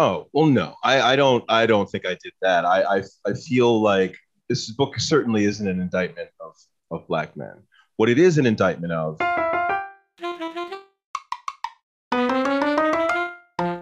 [0.00, 1.44] Oh well, no, I, I don't.
[1.48, 2.64] I don't think I did that.
[2.64, 4.16] I, I I feel like
[4.48, 6.54] this book certainly isn't an indictment of
[6.92, 7.64] of black men.
[7.96, 9.18] What it is an indictment of.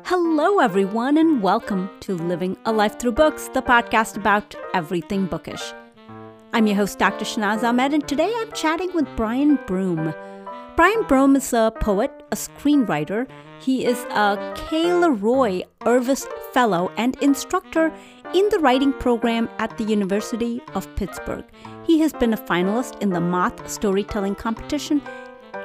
[0.06, 5.74] Hello, everyone, and welcome to Living a Life Through Books, the podcast about everything bookish.
[6.54, 7.26] I'm your host, Dr.
[7.26, 10.14] Shanaz Ahmed, and today I'm chatting with Brian Broome.
[10.76, 13.26] Brian Broome is a poet, a screenwriter.
[13.60, 14.92] He is a K.
[14.92, 17.92] Leroy Irvis Fellow and instructor
[18.34, 21.44] in the writing program at the University of Pittsburgh.
[21.84, 25.00] He has been a finalist in the Moth Storytelling Competition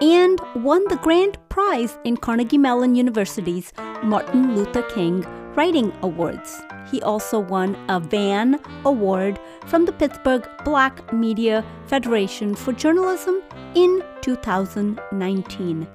[0.02, 3.72] and won the grand prize in Carnegie Mellon University's
[4.04, 5.26] Martin Luther King
[5.56, 6.62] Writing Awards.
[6.90, 13.42] He also won a Vann Award from the Pittsburgh Black Media Federation for Journalism
[13.76, 15.88] in 2019.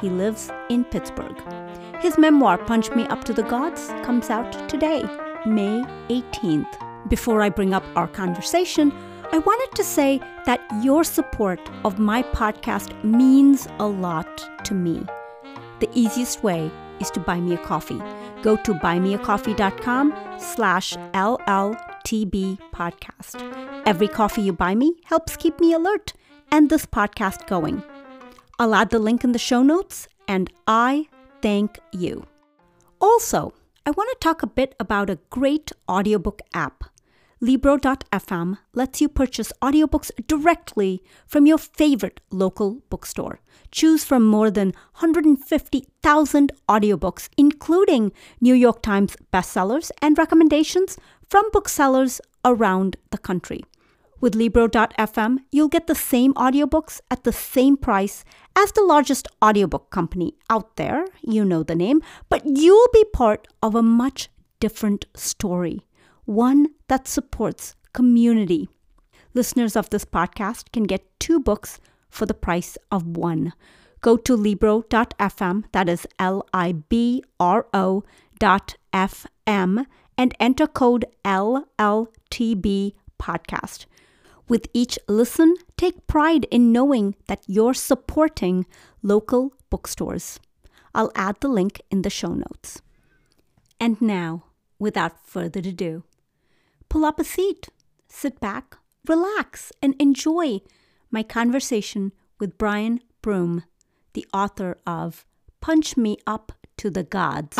[0.00, 1.36] He lives in Pittsburgh.
[2.00, 5.02] His memoir, Punch Me Up to the Gods, comes out today,
[5.46, 7.08] May 18th.
[7.08, 8.92] Before I bring up our conversation,
[9.32, 15.04] I wanted to say that your support of my podcast means a lot to me.
[15.80, 18.00] The easiest way is to buy me a coffee.
[18.42, 23.82] Go to buymeacoffee.com slash LLTB podcast.
[23.86, 26.12] Every coffee you buy me helps keep me alert
[26.50, 27.82] and this podcast going.
[28.60, 31.06] I'll add the link in the show notes, and I
[31.40, 32.26] thank you.
[33.00, 33.54] Also,
[33.86, 36.82] I want to talk a bit about a great audiobook app.
[37.40, 43.38] Libro.fm lets you purchase audiobooks directly from your favorite local bookstore.
[43.70, 50.98] Choose from more than 150,000 audiobooks, including New York Times bestsellers and recommendations
[51.28, 53.62] from booksellers around the country.
[54.20, 58.24] With Libro.fm, you'll get the same audiobooks at the same price
[58.56, 61.04] as the largest audiobook company out there.
[61.22, 65.86] You know the name, but you'll be part of a much different story,
[66.24, 68.68] one that supports community.
[69.34, 71.78] Listeners of this podcast can get two books
[72.10, 73.52] for the price of one.
[74.00, 78.02] Go to Libro.fm, that is L I B R O
[78.40, 83.86] dot FM, and enter code LLTB podcast.
[84.48, 88.64] With each listen, take pride in knowing that you're supporting
[89.02, 90.40] local bookstores.
[90.94, 92.80] I'll add the link in the show notes.
[93.78, 94.44] And now,
[94.78, 96.04] without further ado,
[96.88, 97.68] pull up a seat,
[98.08, 100.60] sit back, relax, and enjoy
[101.10, 103.64] my conversation with Brian Broome,
[104.14, 105.26] the author of
[105.60, 107.56] Punch Me Up to the Gods.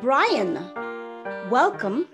[0.00, 0.54] Brian,
[1.50, 2.06] welcome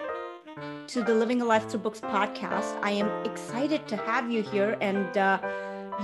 [0.88, 2.78] to the Living a Life Through Books podcast.
[2.80, 4.78] I am excited to have you here.
[4.80, 5.40] And uh,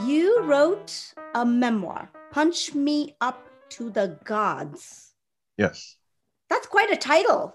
[0.05, 5.13] you wrote a memoir, Punch Me Up to the Gods.
[5.57, 5.97] Yes.
[6.51, 7.55] That's quite a title.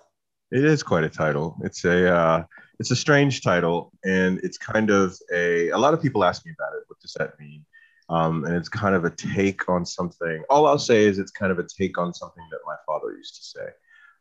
[0.51, 1.57] It is quite a title.
[1.63, 2.43] It's a uh,
[2.79, 5.69] it's a strange title, and it's kind of a.
[5.71, 6.83] A lot of people ask me about it.
[6.87, 7.65] What does that mean?
[8.07, 10.43] Um, and it's kind of a take on something.
[10.49, 13.35] All I'll say is it's kind of a take on something that my father used
[13.35, 13.67] to say.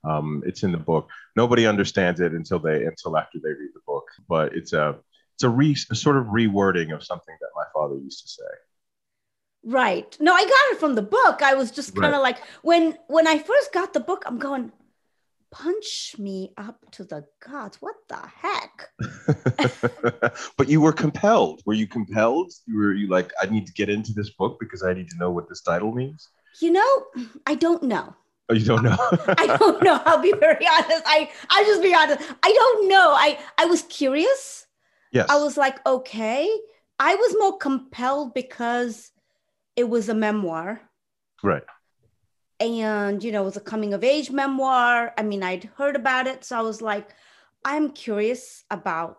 [0.06, 1.08] Um, it's in the book.
[1.34, 4.04] Nobody understands it until they until after they read the book.
[4.28, 4.98] But it's a
[5.34, 8.42] it's a, re, a sort of rewording of something that my father used to say.
[9.64, 10.16] Right.
[10.20, 11.42] No, I got it from the book.
[11.42, 12.36] I was just kind of right.
[12.36, 14.72] like when when I first got the book, I'm going,
[15.50, 17.78] punch me up to the gods.
[17.80, 18.88] What the heck?
[20.56, 21.62] but you were compelled.
[21.66, 22.52] Were you compelled?
[22.66, 25.16] You were you like, I need to get into this book because I need to
[25.18, 26.28] know what this title means?
[26.60, 27.04] You know,
[27.46, 28.14] I don't know.
[28.48, 28.96] Oh, you don't know?
[29.38, 30.00] I don't know.
[30.04, 31.02] I'll be very honest.
[31.06, 32.22] I I'll just be honest.
[32.42, 33.12] I don't know.
[33.12, 34.66] I I was curious.
[35.12, 35.26] Yes.
[35.28, 36.48] I was like, okay.
[36.98, 39.10] I was more compelled because
[39.74, 40.80] it was a memoir.
[41.42, 41.64] Right.
[42.60, 45.12] And you know, it was a coming of age memoir.
[45.18, 47.10] I mean, I'd heard about it, so I was like,
[47.64, 49.18] I'm curious about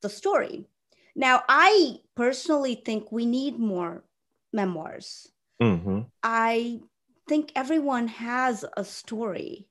[0.00, 0.66] the story.
[1.14, 4.04] Now, I personally think we need more
[4.52, 5.28] memoirs.
[5.60, 6.02] Mm-hmm.
[6.22, 6.80] I
[7.28, 9.68] think everyone has a story.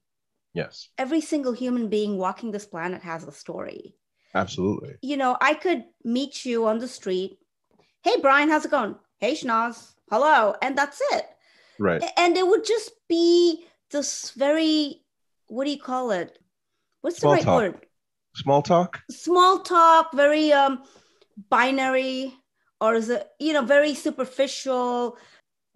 [0.54, 0.90] Yes.
[0.98, 3.96] Every single human being walking this planet has a story.
[4.34, 4.96] Absolutely.
[5.02, 7.40] You know, I could meet you on the street.
[8.04, 8.96] Hey, Brian, how's it going?
[9.20, 9.94] Hey, Schnoz.
[10.10, 10.56] Hello.
[10.62, 11.26] And that's it.
[11.80, 12.04] Right.
[12.18, 15.02] And it would just be this very,
[15.48, 16.40] what do you call it?
[17.02, 17.62] What's Small the right talk.
[17.62, 17.86] word?
[18.36, 19.02] Small talk?
[19.10, 20.84] Small talk, very um
[21.50, 22.34] binary,
[22.82, 25.18] or is it, you know, very superficial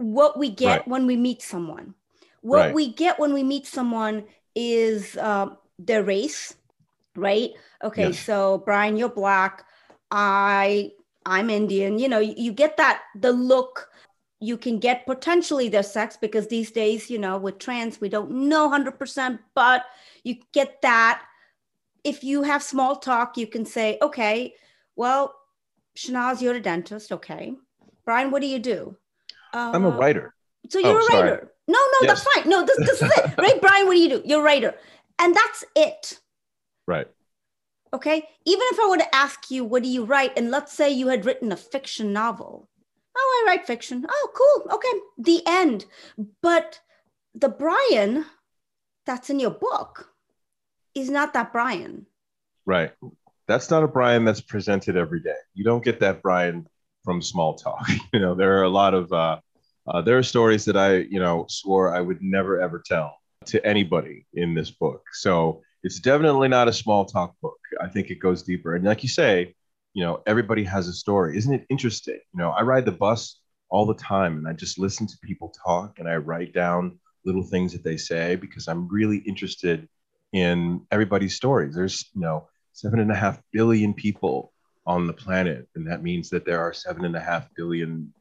[0.01, 0.87] what we get right.
[0.87, 1.95] when we meet someone.
[2.41, 2.73] What right.
[2.73, 4.25] we get when we meet someone
[4.55, 6.55] is uh, their race,
[7.15, 7.51] right?
[7.83, 8.19] Okay, yes.
[8.19, 9.65] so Brian, you're black.
[10.09, 10.91] I
[11.25, 11.99] I'm Indian.
[11.99, 13.89] You know, you, you get that the look,
[14.39, 18.31] you can get potentially their sex because these days, you know, with trans, we don't
[18.31, 19.85] know 100%, but
[20.23, 21.21] you get that.
[22.03, 24.55] If you have small talk, you can say, okay,
[24.95, 25.35] well,
[25.95, 27.11] Shanaz, you're a dentist.
[27.11, 27.53] Okay.
[28.03, 28.97] Brian, what do you do?
[29.53, 30.33] Uh, I'm a uh, writer.
[30.69, 31.37] So you're oh, a writer.
[31.37, 31.47] Sorry.
[31.67, 32.23] No, no, yes.
[32.23, 32.49] that's fine.
[32.49, 33.37] No, this, this is it.
[33.37, 34.21] Right, Brian, what do you do?
[34.25, 34.75] You're a writer.
[35.19, 36.19] And that's it.
[36.87, 37.07] Right.
[37.93, 38.27] Okay.
[38.45, 40.37] Even if I were to ask you, what do you write?
[40.37, 42.69] And let's say you had written a fiction novel.
[43.17, 44.05] Oh, I write fiction.
[44.09, 44.73] Oh, cool.
[44.73, 44.93] Okay.
[45.17, 45.85] The end.
[46.41, 46.79] But
[47.35, 48.25] the Brian
[49.05, 50.09] that's in your book
[50.95, 52.05] is not that Brian.
[52.65, 52.91] Right.
[53.47, 55.35] That's not a Brian that's presented every day.
[55.53, 56.67] You don't get that Brian
[57.03, 57.87] from small talk.
[58.13, 59.39] you know, there are a lot of, uh,
[59.87, 63.17] uh, there are stories that I, you know, swore I would never ever tell
[63.47, 65.03] to anybody in this book.
[65.13, 67.57] So it's definitely not a small talk book.
[67.81, 68.75] I think it goes deeper.
[68.75, 69.55] And like you say,
[69.93, 71.37] you know, everybody has a story.
[71.37, 72.19] Isn't it interesting?
[72.33, 73.39] You know, I ride the bus
[73.69, 77.43] all the time and I just listen to people talk and I write down little
[77.43, 79.87] things that they say because I'm really interested
[80.33, 81.75] in everybody's stories.
[81.75, 84.50] There's, you know, seven and a half billion people
[84.85, 85.67] on the planet.
[85.75, 88.13] And that means that there are seven and a half billion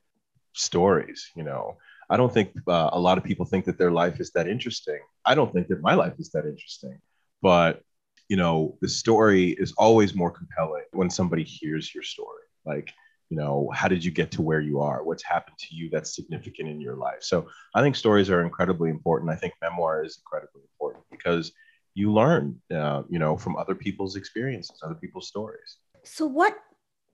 [0.52, 1.76] stories, you know.
[2.10, 4.98] I don't think uh, a lot of people think that their life is that interesting.
[5.24, 6.98] I don't think that my life is that interesting.
[7.40, 7.82] But,
[8.28, 12.42] you know, the story is always more compelling when somebody hears your story.
[12.66, 12.92] Like,
[13.28, 15.04] you know, how did you get to where you are?
[15.04, 17.20] What's happened to you that's significant in your life?
[17.20, 17.46] So
[17.76, 19.30] I think stories are incredibly important.
[19.30, 21.52] I think memoir is incredibly important because
[21.94, 25.76] you learn, uh, you know, from other people's experiences, other people's stories.
[26.05, 26.56] So, what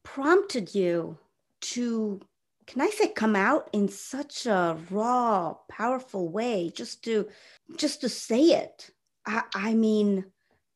[0.03, 1.19] prompted you
[1.61, 2.21] to
[2.67, 7.29] can I say come out in such a raw, powerful way just to
[7.77, 8.91] just to say it?
[9.25, 10.25] I, I mean,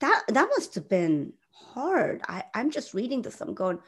[0.01, 2.23] that that must have been hard.
[2.29, 3.41] I, I'm just reading this.
[3.41, 3.81] I'm going,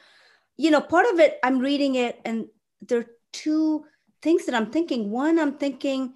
[0.57, 2.47] you know, part of it, I'm reading it, and
[2.81, 3.85] there are two
[4.21, 5.09] things that I'm thinking.
[5.09, 6.13] One, I'm thinking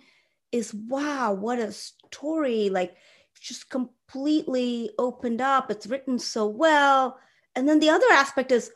[0.52, 2.70] is, wow, what a story!
[2.70, 2.96] Like,
[3.40, 5.72] just completely opened up.
[5.72, 7.18] It's written so well.
[7.58, 8.70] And then the other aspect is,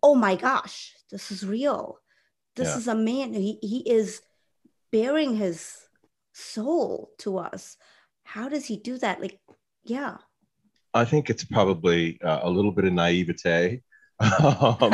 [0.00, 1.98] oh my gosh, this is real.
[2.54, 2.76] This yeah.
[2.76, 3.34] is a man.
[3.34, 4.22] He, he is
[4.92, 5.76] bearing his
[6.32, 7.76] soul to us.
[8.22, 9.20] How does he do that?
[9.20, 9.40] Like
[9.82, 10.18] yeah.
[10.94, 13.82] I think it's probably uh, a little bit of naivete.
[14.20, 14.92] Um,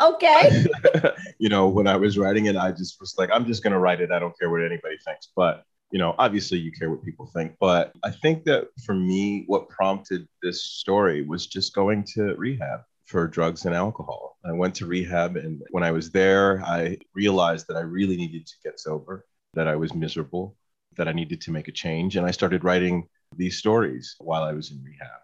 [0.00, 0.66] okay.
[1.38, 3.78] You know when i was writing it i just was like i'm just going to
[3.78, 4.10] write it.
[4.10, 5.28] I don't care what anybody thinks.
[5.36, 9.44] But you know obviously you care what people think but i think that for me
[9.46, 14.36] what prompted this story was just going to rehab for drugs and alcohol.
[14.44, 18.46] I went to rehab, and when I was there, I realized that I really needed
[18.46, 19.24] to get sober,
[19.54, 20.56] that I was miserable,
[20.96, 22.16] that I needed to make a change.
[22.16, 25.20] And I started writing these stories while I was in rehab.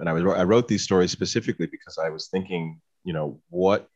[0.00, 3.88] And I, was, I wrote these stories specifically because I was thinking, you know, what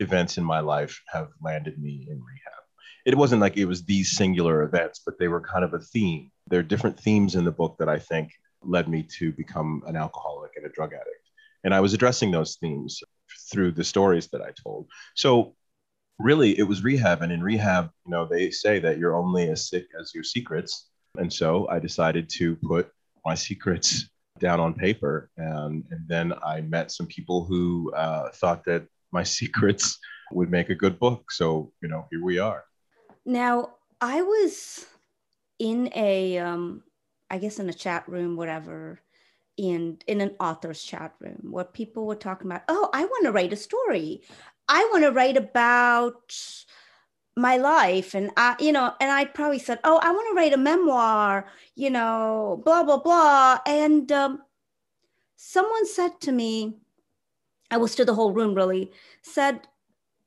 [0.00, 2.55] events in my life have landed me in rehab?
[3.06, 6.30] It wasn't like it was these singular events, but they were kind of a theme.
[6.48, 8.30] There are different themes in the book that I think
[8.62, 11.26] led me to become an alcoholic and a drug addict
[11.66, 13.02] and I was addressing those themes
[13.50, 14.86] through the stories that I told.
[15.16, 15.56] So
[16.16, 19.68] really it was rehab and in rehab, you know, they say that you're only as
[19.68, 20.88] sick as your secrets.
[21.18, 22.92] And so I decided to put
[23.24, 24.08] my secrets
[24.38, 25.28] down on paper.
[25.36, 29.98] And, and then I met some people who uh, thought that my secrets
[30.30, 31.32] would make a good book.
[31.32, 32.62] So, you know, here we are.
[33.26, 34.86] Now, I was
[35.58, 36.82] in a, um,
[37.30, 39.00] I guess in a chat room, whatever,
[39.56, 43.32] in in an author's chat room where people were talking about oh i want to
[43.32, 44.22] write a story.
[44.68, 46.36] I want to write about
[47.36, 50.54] my life and i you know and i probably said oh i want to write
[50.54, 54.42] a memoir you know blah blah blah and um,
[55.36, 56.78] someone said to me
[57.70, 58.90] i was to the whole room really
[59.22, 59.68] said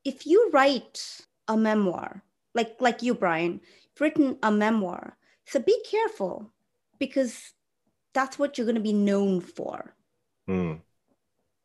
[0.05, 3.59] if you write a memoir like like you brian
[3.99, 6.51] written a memoir so be careful
[6.99, 7.53] because
[8.13, 9.95] that's what you're going to be known for.
[10.47, 10.81] Mm.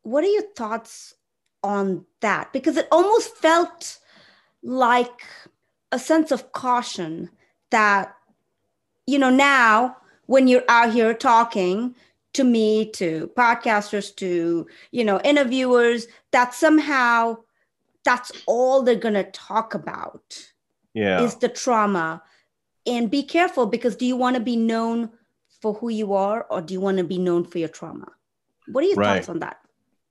[0.03, 1.13] What are your thoughts
[1.63, 2.53] on that?
[2.53, 3.99] Because it almost felt
[4.63, 5.21] like
[5.91, 7.29] a sense of caution
[7.71, 8.15] that,
[9.05, 11.95] you know, now when you're out here talking
[12.33, 17.37] to me, to podcasters, to, you know, interviewers, that somehow
[18.03, 20.53] that's all they're going to talk about
[20.95, 21.21] yeah.
[21.21, 22.23] is the trauma.
[22.87, 25.11] And be careful because do you want to be known
[25.61, 28.07] for who you are or do you want to be known for your trauma?
[28.67, 29.17] What are your right.
[29.17, 29.57] thoughts on that?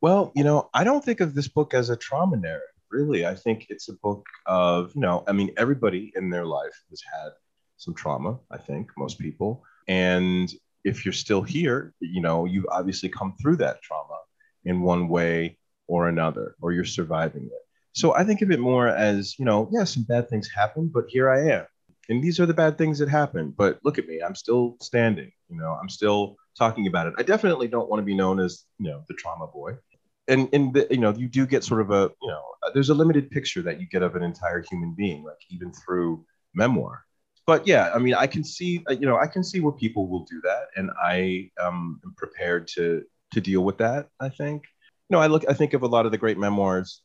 [0.01, 3.27] Well, you know, I don't think of this book as a trauma narrative, really.
[3.27, 7.03] I think it's a book of, you know, I mean, everybody in their life has
[7.13, 7.31] had
[7.77, 9.65] some trauma, I think, most people.
[9.89, 10.53] And
[10.85, 14.19] if you're still here, you know, you've obviously come through that trauma
[14.65, 17.64] in one way or another, or you're surviving it.
[17.95, 21.05] So I think of it more as, you know, yeah, some bad things happen, but
[21.09, 21.67] here I am.
[22.09, 23.55] And these are the bad things that happen.
[23.57, 27.15] But look at me, I'm still standing, you know, I'm still talking about it.
[27.19, 29.79] I definitely don't want to be known as, you know, the trauma boy.
[30.27, 32.43] And, and the, you know, you do get sort of a, you know,
[32.75, 36.25] there's a limited picture that you get of an entire human being, like even through
[36.55, 37.05] memoir.
[37.47, 40.09] But yeah, I mean, I can see, uh, you know, I can see where people
[40.09, 44.09] will do that, and I um, am prepared to to deal with that.
[44.19, 44.65] I think,
[45.11, 47.03] you know, I look, I think of a lot of the great memoirs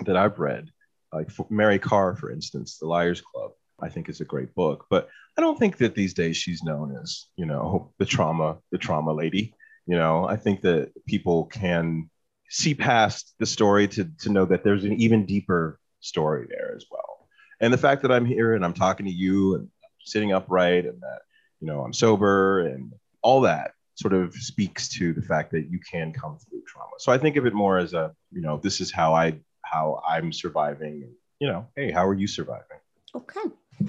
[0.00, 0.70] that I've read,
[1.12, 3.52] like Mary Karr, for instance, The Liars Club.
[3.80, 6.96] I think is a great book, but I don't think that these days she's known
[7.02, 9.52] as, you know, the trauma, the trauma lady.
[9.86, 12.08] You know, I think that people can
[12.48, 16.86] see past the story to to know that there's an even deeper story there as
[16.90, 17.28] well.
[17.60, 19.68] And the fact that I'm here and I'm talking to you and
[20.04, 21.22] sitting upright and that
[21.60, 25.80] you know I'm sober and all that sort of speaks to the fact that you
[25.80, 26.92] can come through trauma.
[26.98, 29.40] So I think of it more as a you know this is how I
[29.74, 31.02] how I'm surviving.
[31.04, 32.80] And, you know, hey, how are you surviving?
[33.14, 33.46] Okay.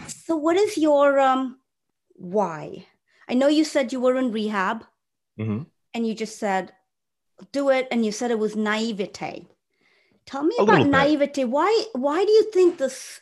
[0.08, 1.60] So what is your um
[2.16, 2.88] why?
[3.30, 4.86] I know you said you were in rehab,
[5.40, 5.64] mm-hmm.
[5.94, 6.74] and you just said
[7.52, 9.48] do it, and you said it was naivete.
[10.26, 11.46] Tell me a about naivete.
[11.46, 13.22] Why why do you think this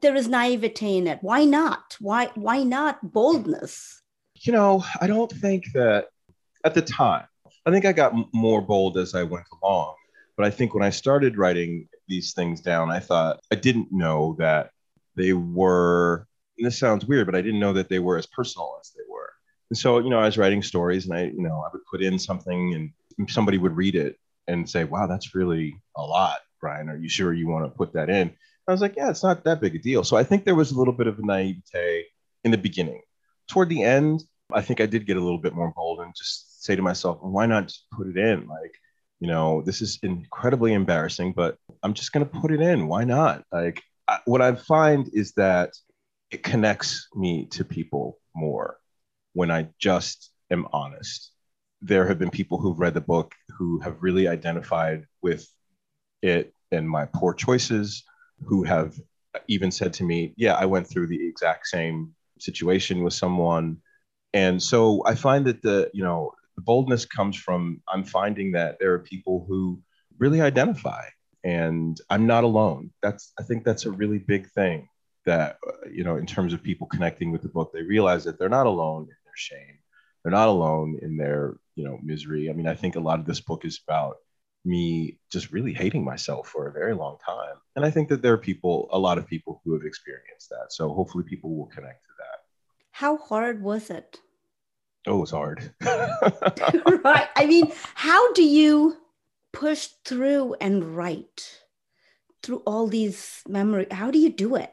[0.00, 1.18] there is naivete in it?
[1.22, 1.96] Why not?
[2.00, 4.02] Why why not boldness?
[4.40, 6.08] You know, I don't think that
[6.64, 7.26] at the time.
[7.64, 9.94] I think I got m- more bold as I went along.
[10.36, 14.36] But I think when I started writing these things down, I thought I didn't know
[14.38, 14.70] that
[15.16, 16.26] they were.
[16.58, 19.32] this sounds weird, but I didn't know that they were as personal as they were.
[19.70, 22.02] And so, you know, I was writing stories, and I, you know, I would put
[22.02, 24.16] in something, and somebody would read it
[24.46, 26.88] and say, "Wow, that's really a lot, Brian.
[26.88, 28.32] Are you sure you want to put that in?"
[28.68, 30.02] I was like, yeah, it's not that big a deal.
[30.02, 32.06] So I think there was a little bit of naivete
[32.44, 33.02] in the beginning.
[33.48, 36.64] Toward the end, I think I did get a little bit more bold and just
[36.64, 38.48] say to myself, why not just put it in?
[38.48, 38.74] Like,
[39.20, 42.86] you know, this is incredibly embarrassing, but I'm just going to put it in.
[42.86, 43.44] Why not?
[43.50, 45.72] Like, I, what I find is that
[46.30, 48.78] it connects me to people more
[49.32, 51.32] when I just am honest.
[51.80, 55.48] There have been people who've read the book who have really identified with
[56.22, 58.04] it and my poor choices,
[58.44, 58.98] who have
[59.48, 63.78] even said to me, Yeah, I went through the exact same situation with someone.
[64.32, 68.78] And so I find that the, you know, the boldness comes from I'm finding that
[68.80, 69.80] there are people who
[70.18, 71.02] really identify
[71.44, 72.90] and I'm not alone.
[73.02, 74.88] That's, I think that's a really big thing
[75.26, 78.38] that, uh, you know, in terms of people connecting with the book, they realize that
[78.38, 79.78] they're not alone in their shame.
[80.22, 82.50] They're not alone in their, you know, misery.
[82.50, 84.16] I mean, I think a lot of this book is about
[84.64, 87.54] me just really hating myself for a very long time.
[87.76, 90.66] And I think that there are people, a lot of people who have experienced that.
[90.70, 92.38] So hopefully people will connect to that.
[92.90, 94.20] How hard was it?
[95.06, 95.72] Oh, it was hard.
[95.82, 97.28] right.
[97.36, 98.96] I mean, how do you
[99.52, 101.60] push through and write
[102.42, 103.88] through all these memories?
[103.92, 104.72] How do you do it?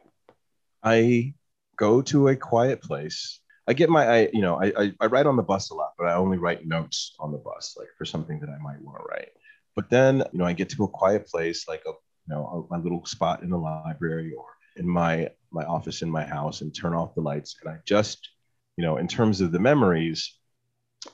[0.83, 1.35] I
[1.77, 3.39] go to a quiet place.
[3.67, 5.93] I get my, I, you know, I, I, I write on the bus a lot,
[5.97, 8.97] but I only write notes on the bus, like for something that I might want
[8.99, 9.29] to write.
[9.75, 12.75] But then, you know, I get to a quiet place, like a, you know, a,
[12.75, 16.73] my little spot in the library or in my my office in my house, and
[16.75, 18.27] turn off the lights, and I just,
[18.77, 20.37] you know, in terms of the memories,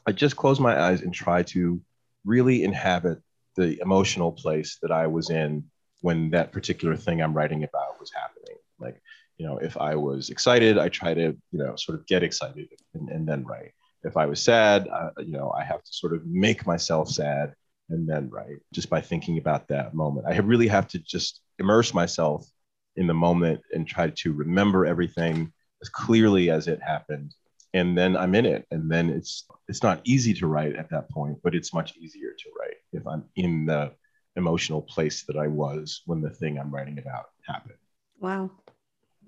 [0.06, 1.82] I just close my eyes and try to
[2.26, 3.20] really inhabit
[3.56, 5.66] the emotional place that I was in
[6.02, 8.58] when that particular thing I'm writing about was happening.
[8.80, 9.02] Like,
[9.38, 12.70] you know, if I was excited, I try to, you know, sort of get excited
[12.94, 13.72] and, and then write.
[14.04, 17.54] If I was sad, uh, you know, I have to sort of make myself sad
[17.90, 20.28] and then write just by thinking about that moment.
[20.28, 22.48] I really have to just immerse myself
[22.96, 25.52] in the moment and try to remember everything
[25.82, 27.34] as clearly as it happened.
[27.74, 28.66] And then I'm in it.
[28.72, 32.32] And then it's it's not easy to write at that point, but it's much easier
[32.38, 33.94] to write if I'm in the
[34.36, 37.78] emotional place that I was when the thing I'm writing about happened.
[38.20, 38.52] Wow.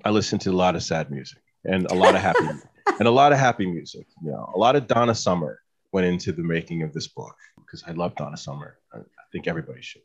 [0.03, 2.47] I listen to a lot of sad music and a lot of happy
[2.99, 4.07] and a lot of happy music.
[4.23, 5.59] You know, a lot of Donna Summer
[5.91, 8.77] went into the making of this book because I love Donna Summer.
[8.93, 10.01] I, I think everybody should.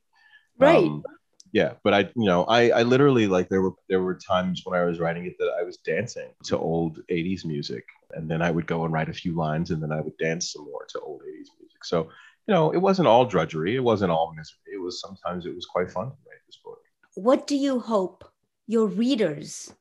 [0.58, 0.84] Right.
[0.84, 1.02] Um,
[1.52, 4.78] yeah, but I, you know, I, I literally like there were there were times when
[4.78, 8.50] I was writing it that I was dancing to old '80s music, and then I
[8.50, 11.00] would go and write a few lines, and then I would dance some more to
[11.00, 11.84] old '80s music.
[11.84, 12.04] So,
[12.46, 14.58] you know, it wasn't all drudgery, it wasn't all misery.
[14.74, 16.78] It was sometimes it was quite fun to write this book.
[17.14, 18.24] What do you hope
[18.66, 19.72] your readers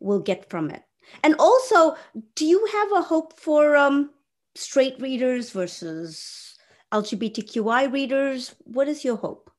[0.00, 0.82] will get from it?
[1.22, 1.96] And also,
[2.34, 4.10] do you have a hope for um,
[4.54, 6.56] straight readers versus
[6.92, 8.54] LGBTQI readers?
[8.64, 9.50] What is your hope?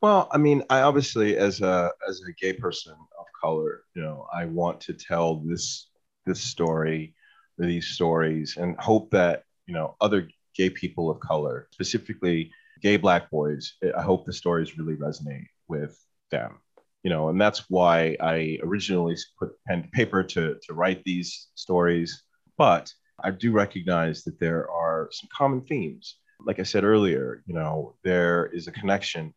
[0.00, 4.26] Well, I mean, I obviously, as a as a gay person of color, you know,
[4.32, 5.90] I want to tell this
[6.26, 7.14] this story,
[7.58, 12.50] these stories, and hope that you know other gay people of color, specifically
[12.82, 15.98] gay black boys, eh, I hope the stories really resonate with
[16.30, 16.58] them
[17.02, 21.48] you know and that's why i originally put pen to paper to, to write these
[21.54, 22.24] stories.
[22.58, 22.92] But
[23.22, 26.16] i do recognize that there are some common themes.
[26.46, 29.34] Like i said earlier you know there is a connection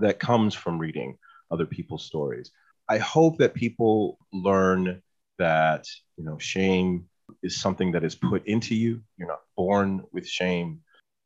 [0.00, 1.18] that comes from reading
[1.50, 2.50] other people's stories.
[2.88, 5.02] I hope that people learn
[5.38, 5.86] that
[6.16, 7.06] you know shame
[7.42, 9.02] is something that is put into you.
[9.16, 10.80] You're not born with shame.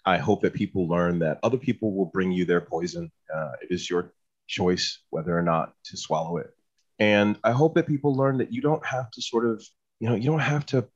[0.07, 3.11] I hope that people learn that other people will bring you their poison.
[3.35, 4.13] Uh, it is your
[4.47, 6.51] choice whether or not to swallow it.
[6.99, 9.65] And I hope that people learn that you don't have to sort of,
[10.01, 10.87] you know, you don't have to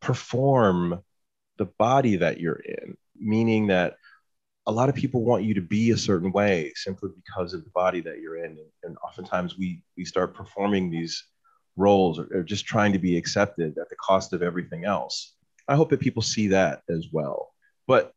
[0.00, 1.02] perform
[1.58, 3.96] the body that you're in, meaning that
[4.68, 7.70] a lot of people want you to be a certain way simply because of the
[7.70, 8.52] body that you're in.
[8.52, 11.24] And, and oftentimes we we start performing these
[11.76, 15.34] roles or, or, just trying to be accepted at the cost of everything else.
[15.68, 17.54] I hope that people see that as well.
[17.86, 18.12] But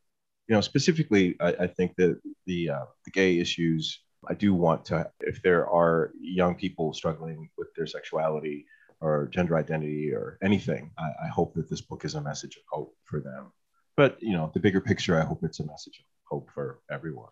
[0.48, 4.84] you know, specifically, I, I think that the uh, the gay issues I do want
[4.86, 8.66] to, if there are young people struggling with their sexuality
[9.00, 12.62] or gender identity or anything, I, I, hope that this book is a message of
[12.70, 13.52] hope for them.
[13.98, 17.30] But, you know, the bigger picture, I hope it's a message of hope for everyone.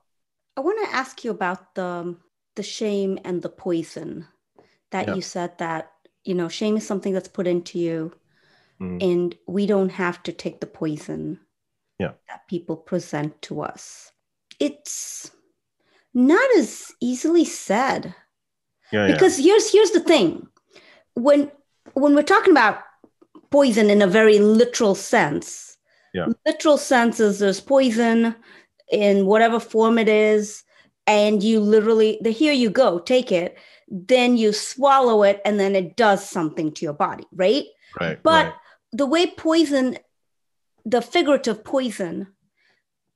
[0.58, 2.18] I want to ask you about the,
[2.56, 4.28] the shame and the poison
[4.92, 5.16] that yeah.
[5.16, 5.92] you said that,
[6.26, 8.12] you know, shame is something that's put into you
[8.80, 9.02] mm.
[9.02, 11.40] and we don't have to take the poison
[11.98, 12.12] yeah.
[12.28, 14.12] that people present to us.
[14.60, 15.32] It's
[16.14, 18.14] not as easily said.
[18.92, 19.52] Yeah, because yeah.
[19.52, 20.48] here's here's the thing.
[21.14, 21.52] When
[21.94, 22.80] when we're talking about
[23.52, 25.78] poison in a very literal sense,
[26.14, 26.26] yeah.
[26.46, 28.36] literal sense is there's poison
[28.92, 30.64] in whatever form it is,
[31.08, 35.76] and you literally the here you go, take it, then you swallow it, and then
[35.76, 37.66] it does something to your body, right?
[38.00, 38.22] Right.
[38.22, 38.54] But right.
[38.94, 39.98] the way poison,
[40.86, 42.28] the figurative poison,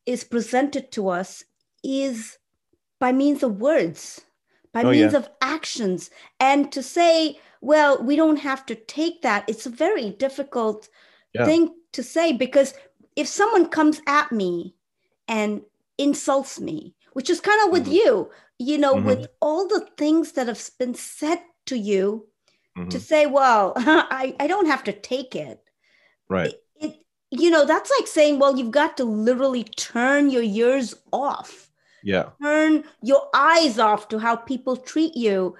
[0.06, 1.44] is presented to us
[1.84, 2.38] is
[3.00, 4.22] by means of words,
[4.72, 5.20] by oh, means yeah.
[5.20, 6.10] of actions.
[6.40, 10.90] And to say, well, we don't have to take that, it's a very difficult
[11.34, 11.46] yeah.
[11.46, 12.74] thing to say because
[13.16, 14.76] if someone comes at me
[15.28, 15.62] and
[15.98, 17.94] insults me, which is kind of with mm-hmm.
[17.94, 19.08] you, you know, mm-hmm.
[19.08, 22.28] with all the things that have been said to you,
[22.78, 22.90] mm-hmm.
[22.90, 25.60] to say, well, I, I don't have to take it.
[26.30, 26.54] Right.
[26.76, 30.96] It, it, you know, that's like saying, well, you've got to literally turn your ears
[31.12, 31.70] off
[32.04, 35.56] yeah turn your eyes off to how people treat you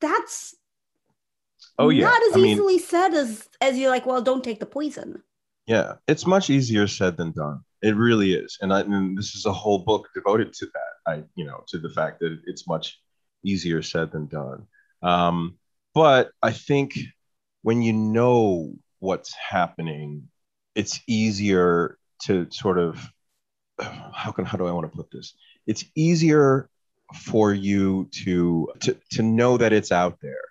[0.00, 0.56] that's
[1.78, 4.58] oh yeah not as I easily mean, said as as you're like well don't take
[4.58, 5.22] the poison
[5.66, 9.46] yeah it's much easier said than done it really is and, I, and this is
[9.46, 11.12] a whole book devoted to that.
[11.12, 13.00] I you know to the fact that it's much
[13.44, 14.66] easier said than done.
[15.02, 15.58] Um,
[15.94, 16.98] but i think
[17.62, 20.28] when you know what's happening
[20.74, 23.10] it's easier to sort of
[24.12, 25.34] how can how do i want to put this?
[25.66, 26.68] It's easier
[27.14, 30.44] for you to, to to know that it's out there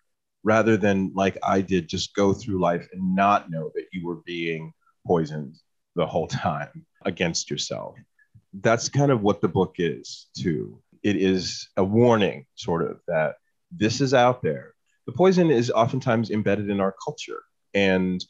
[0.44, 4.22] rather than like I did just go through life and not know that you were
[4.26, 4.74] being
[5.06, 5.56] poisoned
[5.96, 7.96] the whole time against yourself.
[8.54, 10.82] That's kind of what the book is too.
[11.04, 13.36] It is a warning sort of that
[13.72, 14.74] this is out there.
[15.06, 17.42] The poison is oftentimes embedded in our culture
[17.74, 18.24] and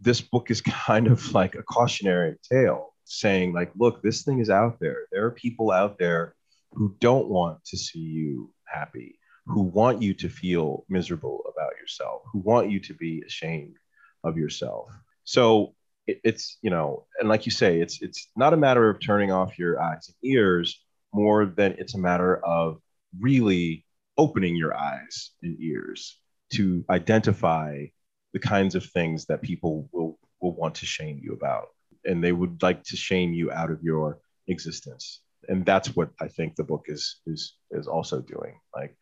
[0.00, 4.50] this book is kind of like a cautionary tale saying like look this thing is
[4.50, 6.34] out there there are people out there
[6.72, 12.22] who don't want to see you happy who want you to feel miserable about yourself
[12.32, 13.74] who want you to be ashamed
[14.22, 14.88] of yourself
[15.24, 15.74] so
[16.10, 19.30] it, it's you know and like you say it's it's not a matter of turning
[19.30, 22.80] off your eyes and ears more than it's a matter of
[23.18, 23.84] really
[24.16, 26.18] opening your eyes and ears
[26.52, 27.86] to identify
[28.32, 31.68] the kinds of things that people will will want to shame you about.
[32.04, 35.20] And they would like to shame you out of your existence.
[35.48, 38.54] And that's what i think the book is is is also doing.
[38.74, 38.96] Like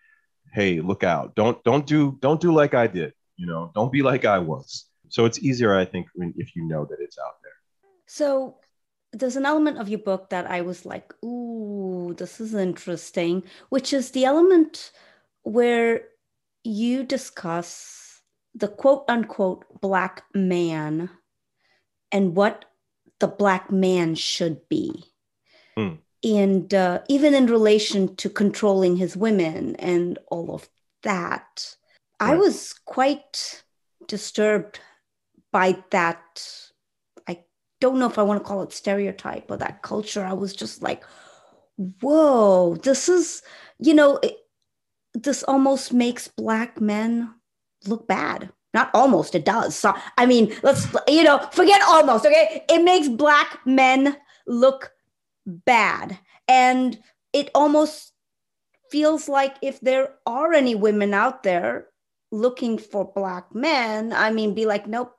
[0.52, 1.34] hey look out.
[1.34, 3.70] Don't don't do don't do like i did you know?
[3.74, 6.98] Don't be like i was so it's easier i think when, if you know that
[7.00, 7.52] it's out there
[8.06, 8.56] so
[9.12, 13.92] there's an element of your book that i was like ooh this is interesting which
[13.92, 14.92] is the element
[15.42, 16.02] where
[16.64, 18.20] you discuss
[18.54, 21.10] the quote unquote black man
[22.12, 22.64] and what
[23.20, 25.04] the black man should be.
[25.76, 25.98] Mm.
[26.24, 30.68] And uh, even in relation to controlling his women and all of
[31.02, 31.76] that,
[32.20, 32.32] right.
[32.32, 33.62] I was quite
[34.06, 34.80] disturbed
[35.52, 36.50] by that.
[37.26, 37.44] I
[37.80, 40.24] don't know if I want to call it stereotype or that culture.
[40.24, 41.04] I was just like,
[42.00, 43.42] whoa, this is,
[43.78, 44.36] you know, it,
[45.14, 47.34] this almost makes black men
[47.86, 52.62] look bad not almost it does so i mean let's you know forget almost okay
[52.68, 54.90] it makes black men look
[55.46, 56.98] bad and
[57.32, 58.12] it almost
[58.90, 61.88] feels like if there are any women out there
[62.30, 65.14] looking for black men, I mean, be like, nope,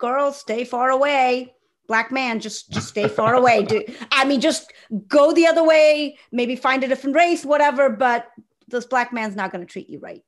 [0.00, 1.54] girls, stay far away.
[1.86, 3.64] Black man, just just stay far away.
[3.64, 4.72] Do I mean just
[5.08, 8.28] go the other way, maybe find a different race, whatever, but
[8.68, 10.22] this black man's not gonna treat you right.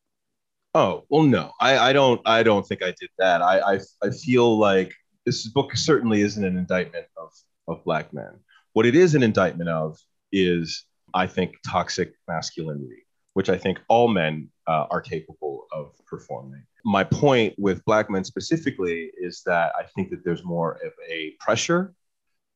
[0.74, 3.42] Oh, well, no, I, I don't I don't think I did that.
[3.42, 4.92] I, I I feel like
[5.24, 7.30] this book certainly isn't an indictment of,
[7.68, 8.32] of black men.
[8.72, 9.98] What it is an indictment of
[10.32, 13.04] is, I think, toxic masculinity,
[13.34, 16.64] which I think all men uh, are capable of performing.
[16.84, 21.34] My point with black men specifically is that I think that there's more of a
[21.38, 21.94] pressure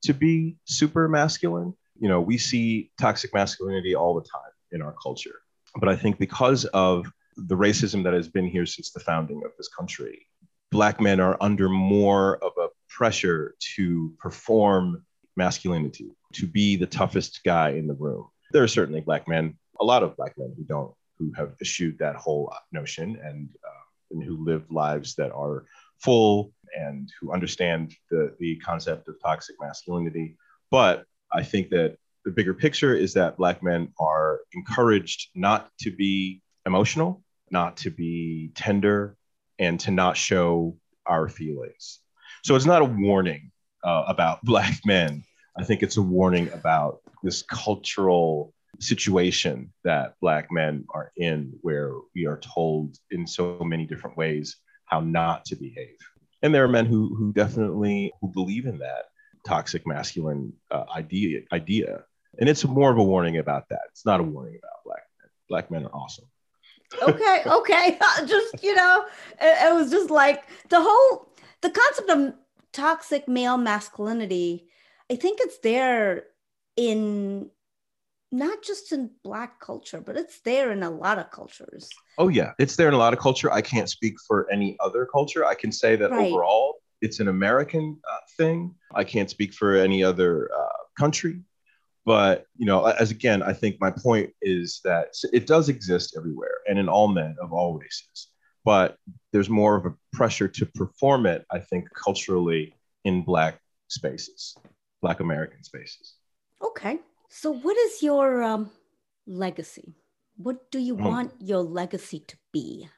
[0.03, 1.75] to be super masculine.
[1.99, 5.41] You know, we see toxic masculinity all the time in our culture.
[5.77, 9.53] But I think because of the racism that has been here since the founding of
[9.57, 10.27] this country,
[10.73, 15.05] Black men are under more of a pressure to perform
[15.37, 18.27] masculinity, to be the toughest guy in the room.
[18.53, 21.99] There are certainly Black men, a lot of Black men who don't, who have eschewed
[21.99, 23.76] that whole notion and, uh,
[24.11, 25.65] and who live lives that are
[25.99, 30.37] full and who understand the, the concept of toxic masculinity.
[30.71, 35.91] But I think that the bigger picture is that Black men are encouraged not to
[35.91, 39.17] be emotional, not to be tender,
[39.59, 42.01] and to not show our feelings.
[42.45, 43.53] So it's not a warning
[43.85, 45.25] uh, about Black men.
[45.57, 51.93] I think it's a warning about this cultural situation that Black men are in, where
[52.15, 55.97] we are told in so many different ways how not to behave.
[56.43, 59.07] And there are men who, who definitely who believe in that
[59.47, 62.05] toxic masculine uh, idea, idea.
[62.39, 63.81] And it's more of a warning about that.
[63.91, 65.31] It's not a warning about Black men.
[65.49, 66.27] Black men are awesome
[67.03, 67.99] okay, okay.
[68.27, 69.05] just you know,
[69.41, 71.29] it, it, was just like the whole
[71.63, 72.35] the concept of
[72.73, 74.69] toxic male masculinity.
[75.11, 76.25] I think it's there
[76.77, 77.51] in
[78.33, 81.89] not just in black culture, but it's there in a lot of cultures.
[82.19, 83.53] Oh yeah, it's there in a lot of culture.
[83.53, 85.45] I can't speak for any other culture.
[85.47, 86.33] I can say that right.
[86.33, 88.75] overall, it's an American uh, thing.
[88.95, 90.67] I can't speak for any other uh,
[90.99, 91.41] country
[92.07, 96.59] but you know as again i think my point is that it does exist everywhere
[96.69, 98.29] and in all men of all races
[98.65, 98.97] but
[99.33, 104.57] there's more of a pressure to perform it i think culturally in black spaces
[105.03, 106.15] black american spaces
[106.65, 108.71] okay so what is your um,
[109.27, 109.95] legacy
[110.37, 111.05] what do you hmm.
[111.05, 112.89] want your legacy to be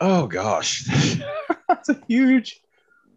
[0.00, 0.84] oh gosh
[1.68, 2.60] that's a huge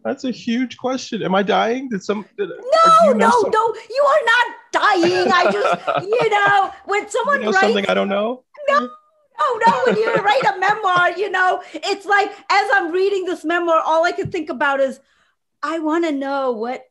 [0.04, 1.22] that's a huge question.
[1.22, 1.88] Am I dying?
[1.88, 2.24] Did some?
[2.38, 3.50] Did, no, no, some...
[3.50, 3.74] no.
[3.90, 5.30] You are not dying.
[5.30, 8.44] I just, you know, when someone you know writes something I don't know.
[8.68, 9.82] No, no, no.
[9.86, 14.04] When you write a memoir, you know, it's like as I'm reading this memoir, all
[14.04, 15.00] I can think about is,
[15.62, 16.84] I want to know what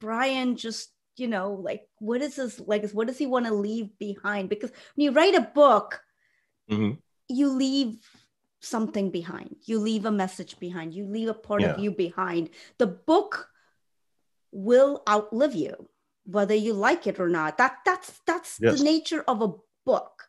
[0.00, 2.94] Brian just, you know, like what is his legacy?
[2.94, 4.48] What does he want to leave behind?
[4.48, 6.00] Because when you write a book,
[6.70, 6.92] mm-hmm.
[7.28, 8.00] you leave
[8.60, 9.56] something behind.
[9.64, 10.94] You leave a message behind.
[10.94, 11.72] You leave a part yeah.
[11.72, 12.50] of you behind.
[12.78, 13.48] The book
[14.50, 15.88] will outlive you,
[16.24, 17.58] whether you like it or not.
[17.58, 18.78] That that's that's yes.
[18.78, 19.52] the nature of a
[19.84, 20.24] book.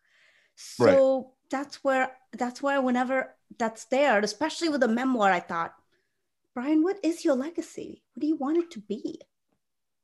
[0.56, 1.26] So right.
[1.50, 5.74] that's where that's where whenever that's there, especially with a memoir, I thought,
[6.54, 8.04] Brian, what is your legacy?
[8.14, 9.20] What do you want it to be?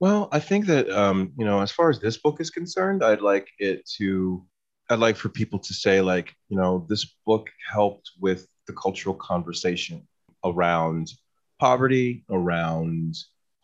[0.01, 3.21] Well, I think that um, you know, as far as this book is concerned, I'd
[3.21, 4.43] like it to
[4.89, 9.13] I'd like for people to say, like, you know, this book helped with the cultural
[9.13, 10.07] conversation
[10.43, 11.11] around
[11.59, 13.15] poverty, around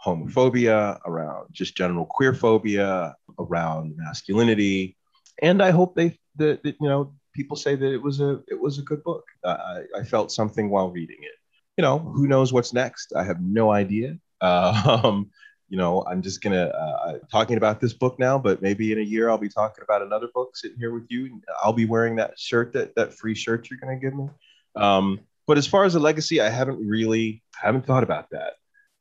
[0.05, 4.95] homophobia, around just general queer phobia, around masculinity,
[5.41, 8.61] and I hope they that, that you know people say that it was a it
[8.61, 9.23] was a good book.
[9.43, 11.33] I, I felt something while reading it.
[11.77, 13.11] You know, who knows what's next?
[13.15, 14.19] I have no idea.
[14.39, 15.23] Uh,
[15.69, 19.03] you know, I'm just gonna uh, talking about this book now, but maybe in a
[19.03, 21.41] year I'll be talking about another book sitting here with you.
[21.63, 24.29] I'll be wearing that shirt, that that free shirt you're gonna give me.
[24.75, 28.53] Um, but as far as a legacy, I haven't really haven't thought about that.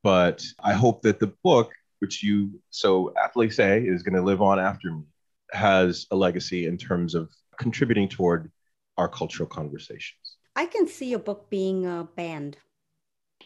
[0.02, 4.40] But I hope that the book, which you so aptly say is going to live
[4.40, 5.02] on after me,
[5.50, 8.50] has a legacy in terms of contributing toward
[8.96, 10.37] our cultural conversations.
[10.55, 12.57] I can see a book being a banned.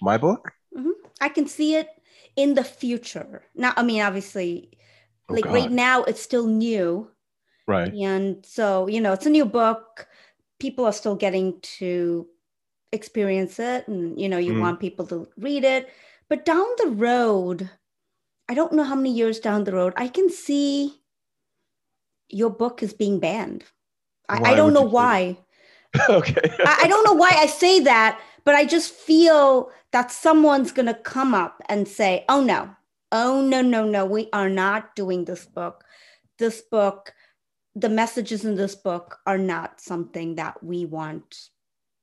[0.03, 0.53] My book?
[0.77, 0.91] Mm-hmm.
[1.21, 1.89] I can see it
[2.37, 3.43] in the future.
[3.55, 4.71] Now, I mean, obviously,
[5.29, 5.55] oh, like God.
[5.55, 7.11] right now, it's still new.
[7.67, 7.93] Right.
[7.93, 10.09] And so, you know, it's a new book.
[10.59, 12.27] People are still getting to
[12.93, 13.87] experience it.
[13.89, 14.61] And, you know, you mm.
[14.61, 15.89] want people to read it.
[16.29, 17.71] But down the road,
[18.49, 21.01] I don't know how many years down the road, I can see
[22.29, 23.65] your book is being banned.
[24.29, 25.39] I, I, don't know why.
[26.09, 26.51] okay.
[26.61, 30.87] I, I don't know why I say that, but I just feel that someone's going
[30.87, 32.71] to come up and say, oh no,
[33.13, 35.85] oh no, no, no, we are not doing this book.
[36.39, 37.13] This book
[37.75, 41.49] the messages in this book are not something that we want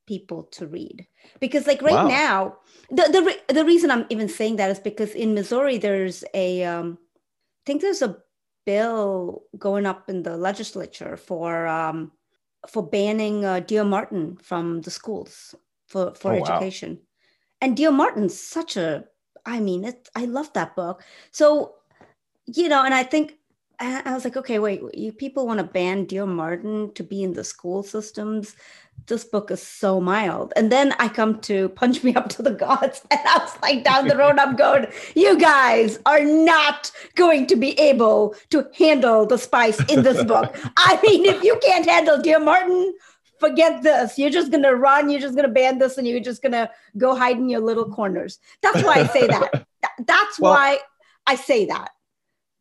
[0.08, 1.06] people to read
[1.42, 2.08] because like right wow.
[2.08, 2.56] now
[2.90, 6.98] the, the the reason i'm even saying that is because in missouri there's a um
[7.02, 8.18] i think there's a
[8.66, 12.12] bill going up in the legislature for um
[12.68, 15.56] for banning uh, Dear Martin from the schools
[15.88, 17.02] for for oh, education wow.
[17.62, 19.06] and Dear Martin's such a
[19.46, 21.76] i mean it i love that book so
[22.46, 23.38] you know and i think
[23.80, 27.34] I was like, okay, wait, you people want to ban Dear Martin to be in
[27.34, 28.56] the school systems?
[29.06, 30.52] This book is so mild.
[30.56, 33.06] And then I come to Punch Me Up to the Gods.
[33.12, 37.56] And I was like, down the road, I'm going, you guys are not going to
[37.56, 40.58] be able to handle the spice in this book.
[40.78, 42.96] I mean, if you can't handle Dear Martin,
[43.40, 44.18] forget this.
[44.18, 45.10] You're just going to run.
[45.10, 47.62] You're just going to ban this and you're just going to go hide in your
[47.62, 48.40] little corners.
[48.62, 49.66] That's why I say that.
[50.06, 50.80] That's well, why
[51.26, 51.92] I say that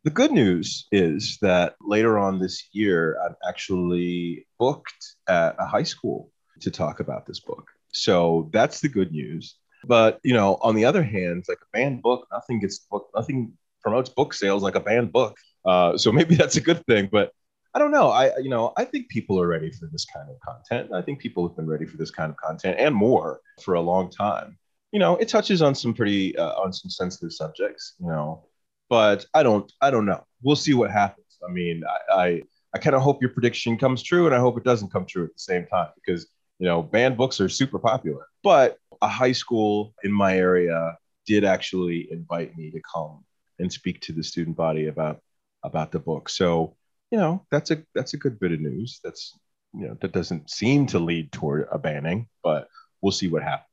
[0.07, 5.83] the good news is that later on this year, I'm actually booked at a high
[5.83, 7.69] school to talk about this book.
[7.89, 9.57] So that's the good news.
[9.85, 13.55] But you know, on the other hand, like a banned book, nothing gets book, nothing
[13.83, 15.37] promotes book sales like a banned book.
[15.65, 17.09] Uh, so maybe that's a good thing.
[17.11, 17.33] But
[17.77, 18.09] I don't know.
[18.09, 20.95] I you know I think people are ready for this kind of content.
[20.95, 23.83] I think people have been ready for this kind of content and more for a
[23.83, 24.57] long time.
[24.93, 27.93] You know, it touches on some pretty uh, on some sensitive subjects.
[28.01, 28.47] You know,
[28.89, 30.25] but I don't I don't know.
[30.43, 31.27] We'll see what happens.
[31.47, 34.57] I mean, I I, I kind of hope your prediction comes true, and I hope
[34.57, 37.79] it doesn't come true at the same time because you know banned books are super
[37.79, 38.27] popular.
[38.43, 43.23] But a high school in my area did actually invite me to come
[43.59, 45.21] and speak to the student body about
[45.63, 46.31] about the book.
[46.31, 46.76] So
[47.11, 49.01] you know that's a that's a good bit of news.
[49.03, 49.39] That's
[49.75, 52.69] you know that doesn't seem to lead toward a banning, but
[53.01, 53.67] we'll see what happens.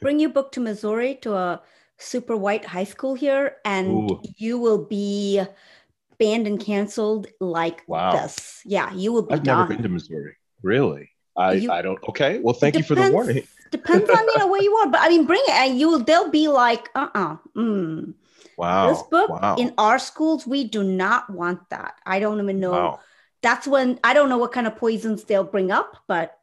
[0.00, 1.62] Bring your book to Missouri to a
[1.98, 4.22] super white high school here, and Ooh.
[4.36, 5.42] you will be
[6.18, 8.12] banned and canceled like wow.
[8.12, 8.62] this.
[8.64, 9.34] Yeah, you will be.
[9.34, 9.58] I've done.
[9.58, 10.36] never been to Missouri.
[10.62, 11.10] Really?
[11.36, 11.98] I, you, I don't.
[12.08, 12.38] Okay.
[12.38, 13.48] Well, thank depends, you for the warning.
[13.70, 16.04] depends on you know where you are, but I mean, bring it, and you will.
[16.04, 18.14] They'll be like, uh, uh-uh, uh mm.
[18.58, 18.92] Wow.
[18.92, 19.56] This book wow.
[19.56, 21.94] in our schools, we do not want that.
[22.04, 22.72] I don't even know.
[22.72, 23.00] Wow.
[23.42, 26.38] That's when I don't know what kind of poisons they'll bring up, but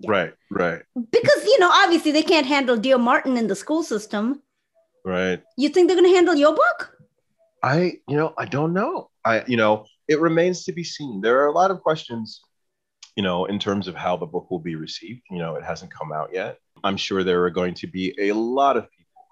[0.00, 0.10] yeah.
[0.10, 0.82] right, right.
[0.94, 4.42] Because you know, obviously, they can't handle Dear Martin in the school system.
[5.04, 5.42] Right.
[5.56, 6.96] You think they're going to handle your book?
[7.62, 9.10] I, you know, I don't know.
[9.24, 11.20] I, you know, it remains to be seen.
[11.20, 12.40] There are a lot of questions,
[13.16, 15.22] you know, in terms of how the book will be received.
[15.30, 16.58] You know, it hasn't come out yet.
[16.82, 18.88] I'm sure there are going to be a lot of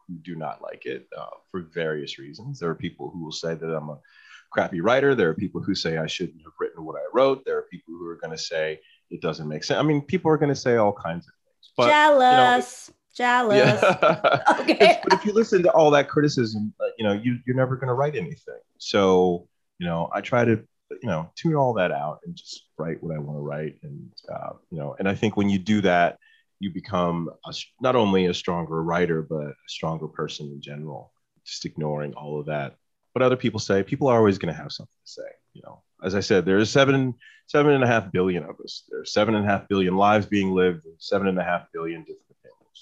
[0.09, 2.59] who do not like it uh, for various reasons.
[2.59, 3.99] There are people who will say that I'm a
[4.51, 5.15] crappy writer.
[5.15, 7.45] There are people who say I shouldn't have written what I wrote.
[7.45, 9.79] There are people who are going to say it doesn't make sense.
[9.79, 11.73] I mean, people are going to say all kinds of things.
[11.77, 12.89] But, Jealous.
[12.89, 13.83] You know, jealous.
[13.83, 14.43] Yeah.
[14.61, 15.01] okay.
[15.03, 17.89] but if you listen to all that criticism, uh, you know, you, you're never going
[17.89, 18.61] to write anything.
[18.79, 23.03] So, you know, I try to, you know, tune all that out and just write
[23.03, 23.77] what I want to write.
[23.83, 26.19] And, uh, you know, and I think when you do that,
[26.61, 31.13] you become a, not only a stronger writer, but a stronger person in general,
[31.45, 32.77] just ignoring all of that.
[33.13, 35.29] What other people say, people are always going to have something to say.
[35.55, 37.15] You know, as I said, there's seven,
[37.47, 38.85] seven and a half billion of us.
[38.89, 42.23] There's seven and a half billion lives being lived, seven and a half billion different
[42.31, 42.39] opinions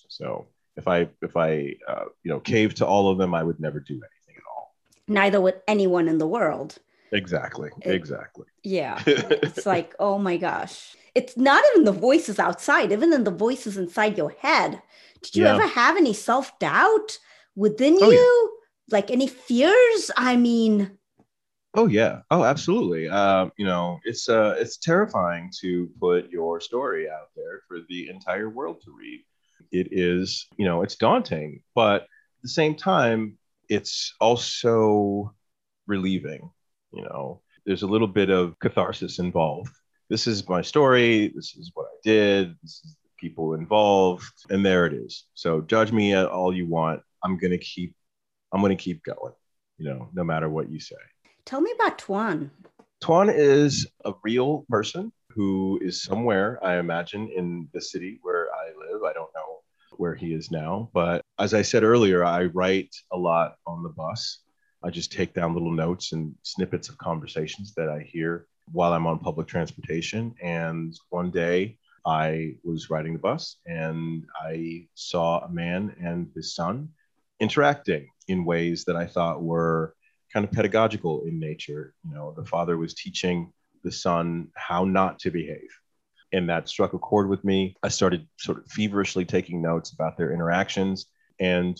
[0.09, 3.61] so if I if I uh, you know cave to all of them, I would
[3.61, 4.75] never do anything at all.
[5.09, 6.79] Neither would anyone in the world.
[7.13, 7.71] Exactly.
[7.83, 8.47] It, exactly.
[8.63, 9.03] Yeah.
[9.07, 10.97] it's like, oh my gosh.
[11.15, 14.83] It's not even the voices outside, even in the voices inside your head.
[15.23, 15.55] Did you yeah.
[15.55, 17.19] ever have any self doubt
[17.55, 18.53] within oh, you?
[18.89, 18.97] Yeah.
[18.97, 20.11] Like any fears?
[20.17, 20.99] I mean,
[21.79, 22.21] Oh yeah.
[22.31, 23.07] Oh, absolutely.
[23.11, 28.09] Um, you know, it's uh, it's terrifying to put your story out there for the
[28.09, 29.21] entire world to read
[29.71, 32.09] it is, you know, it's daunting, but at
[32.43, 33.39] the same time,
[33.69, 35.35] it's also
[35.87, 36.51] relieving.
[36.97, 39.71] You know, there's a little bit of catharsis involved.
[40.09, 41.33] This is my story.
[41.35, 42.57] This is what I did.
[42.63, 45.27] This is the people involved, and there it is.
[45.35, 47.03] So judge me all you want.
[47.23, 47.95] I'm gonna keep.
[48.53, 49.35] I'm gonna keep going.
[49.79, 50.97] You know, no matter what you say.
[51.45, 52.51] Tell me about Tuan.
[53.01, 58.69] Tuan is a real person who is somewhere, I imagine, in the city where I
[58.69, 59.03] live.
[59.03, 59.61] I don't know
[59.99, 60.89] where he is now.
[60.95, 64.39] But as I said earlier, I write a lot on the bus.
[64.87, 69.09] I just take down little notes and snippets of conversations that I hear while I'm
[69.09, 70.33] on public transportation.
[70.41, 76.55] And one day I was riding the bus and I saw a man and his
[76.55, 76.91] son
[77.41, 79.95] interacting in ways that I thought were
[80.33, 81.93] kind of pedagogical in nature.
[82.09, 85.69] You know, the father was teaching the son how not to behave
[86.33, 87.75] and that struck a chord with me.
[87.83, 91.07] I started sort of feverishly taking notes about their interactions.
[91.41, 91.77] And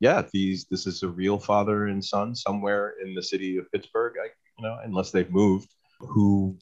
[0.00, 4.14] yeah, these this is a real father and son somewhere in the city of Pittsburgh,
[4.22, 6.56] I, you know, unless they've moved, who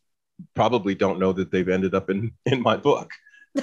[0.54, 3.10] probably don't know that they've ended up in in my book.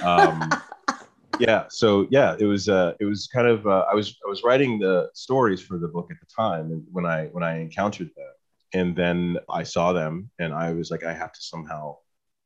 [0.02, 0.50] Um,
[1.38, 4.42] yeah, so yeah, it was uh, it was kind of uh, I was I was
[4.42, 8.10] writing the stories for the book at the time, and when I when I encountered
[8.16, 8.32] them,
[8.72, 11.96] and then I saw them, and I was like, I have to somehow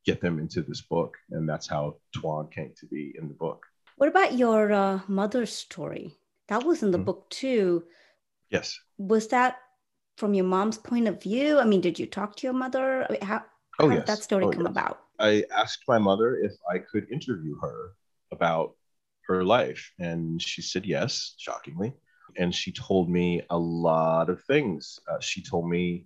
[0.05, 3.65] get them into this book, and that's how Tuan came to be in the book.
[3.95, 6.17] What about your uh, mother's story?
[6.51, 7.05] That was in the mm-hmm.
[7.05, 7.85] book too.
[8.49, 8.77] Yes.
[8.97, 9.59] Was that
[10.17, 11.57] from your mom's point of view?
[11.57, 13.07] I mean, did you talk to your mother?
[13.21, 13.43] how,
[13.79, 13.99] oh, how yes.
[13.99, 14.71] did that story oh, come yes.
[14.71, 14.99] about?
[15.17, 17.93] I asked my mother if I could interview her
[18.33, 18.75] about
[19.27, 21.93] her life, and she said yes, shockingly.
[22.37, 24.99] And she told me a lot of things.
[25.09, 26.05] Uh, she told me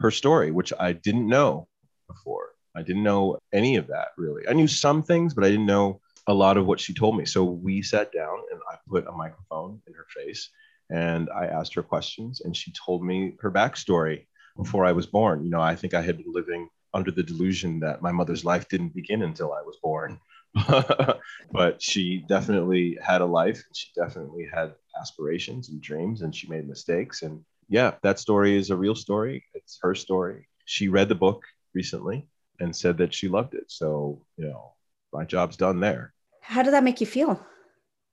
[0.00, 1.68] her story, which I didn't know
[2.08, 2.48] before.
[2.74, 4.48] I didn't know any of that really.
[4.48, 7.24] I knew some things, but I didn't know a lot of what she told me.
[7.24, 10.50] So we sat down and I put a microphone in her face
[10.90, 15.44] and I asked her questions and she told me her backstory before I was born.
[15.44, 18.68] You know, I think I had been living under the delusion that my mother's life
[18.68, 20.18] didn't begin until I was born.
[21.52, 23.62] but she definitely had a life.
[23.74, 27.22] She definitely had aspirations and dreams and she made mistakes.
[27.22, 29.44] And yeah, that story is a real story.
[29.54, 30.48] It's her story.
[30.64, 31.42] She read the book
[31.74, 33.64] recently and said that she loved it.
[33.68, 34.72] So, you know,
[35.12, 36.14] my job's done there.
[36.46, 37.44] How did that make you feel?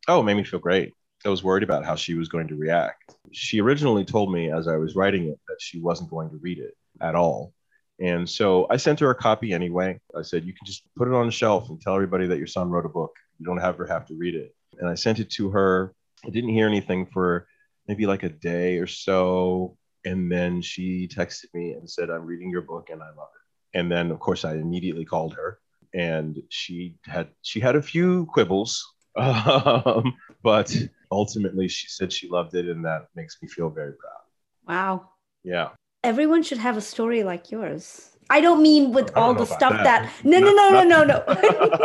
[0.07, 0.91] Oh, it made me feel great.
[1.23, 3.15] I was worried about how she was going to react.
[3.31, 6.57] She originally told me as I was writing it that she wasn't going to read
[6.57, 7.53] it at all.
[8.01, 9.99] And so I sent her a copy anyway.
[10.17, 12.47] I said, You can just put it on the shelf and tell everybody that your
[12.47, 13.13] son wrote a book.
[13.37, 14.55] You don't ever have to read it.
[14.79, 15.93] And I sent it to her.
[16.25, 17.47] I didn't hear anything for
[17.87, 19.77] maybe like a day or so.
[20.05, 23.79] And then she texted me and said, I'm reading your book and I love it.
[23.79, 25.59] And then, of course, I immediately called her
[25.93, 30.75] and she had she had a few quibbles um, but
[31.11, 34.23] ultimately she said she loved it and that makes me feel very proud
[34.67, 35.09] wow
[35.43, 35.69] yeah
[36.03, 39.83] everyone should have a story like yours I don't mean with all the stuff that.
[39.83, 40.25] that.
[40.25, 41.23] No, no, no, no, no, no,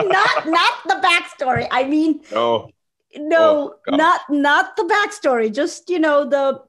[0.06, 1.66] not not the backstory.
[1.70, 2.70] I mean, no,
[3.16, 5.52] no, oh, not not the backstory.
[5.52, 6.62] Just you know the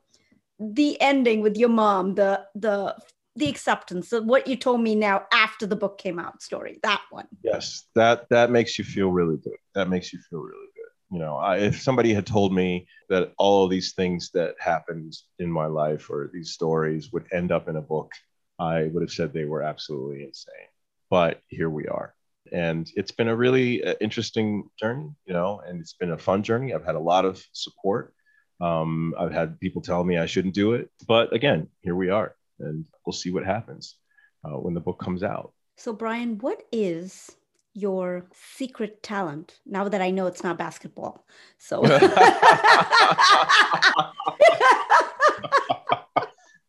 [0.60, 2.96] the ending with your mom, the the
[3.40, 7.02] the acceptance of what you told me now after the book came out story that
[7.10, 7.28] one.
[7.44, 9.58] Yes that that makes you feel really good.
[9.76, 11.16] That makes you feel really good.
[11.16, 15.16] You know I, if somebody had told me that all of these things that happened
[15.40, 18.12] in my life or these stories would end up in a book
[18.60, 20.70] i would have said they were absolutely insane.
[21.10, 22.14] But here we are.
[22.52, 26.44] And it's been a really uh, interesting journey you know and it's been a fun
[26.44, 26.74] journey.
[26.74, 28.14] I've had a lot of support.
[28.62, 30.90] Um, i've had people tell me i shouldn't do it.
[31.08, 33.96] But again here we are and we'll see what happens
[34.44, 35.54] uh, when the book comes out.
[35.78, 37.36] So, Brian, what is
[37.74, 41.26] your secret talent now that I know it's not basketball?
[41.58, 41.84] So,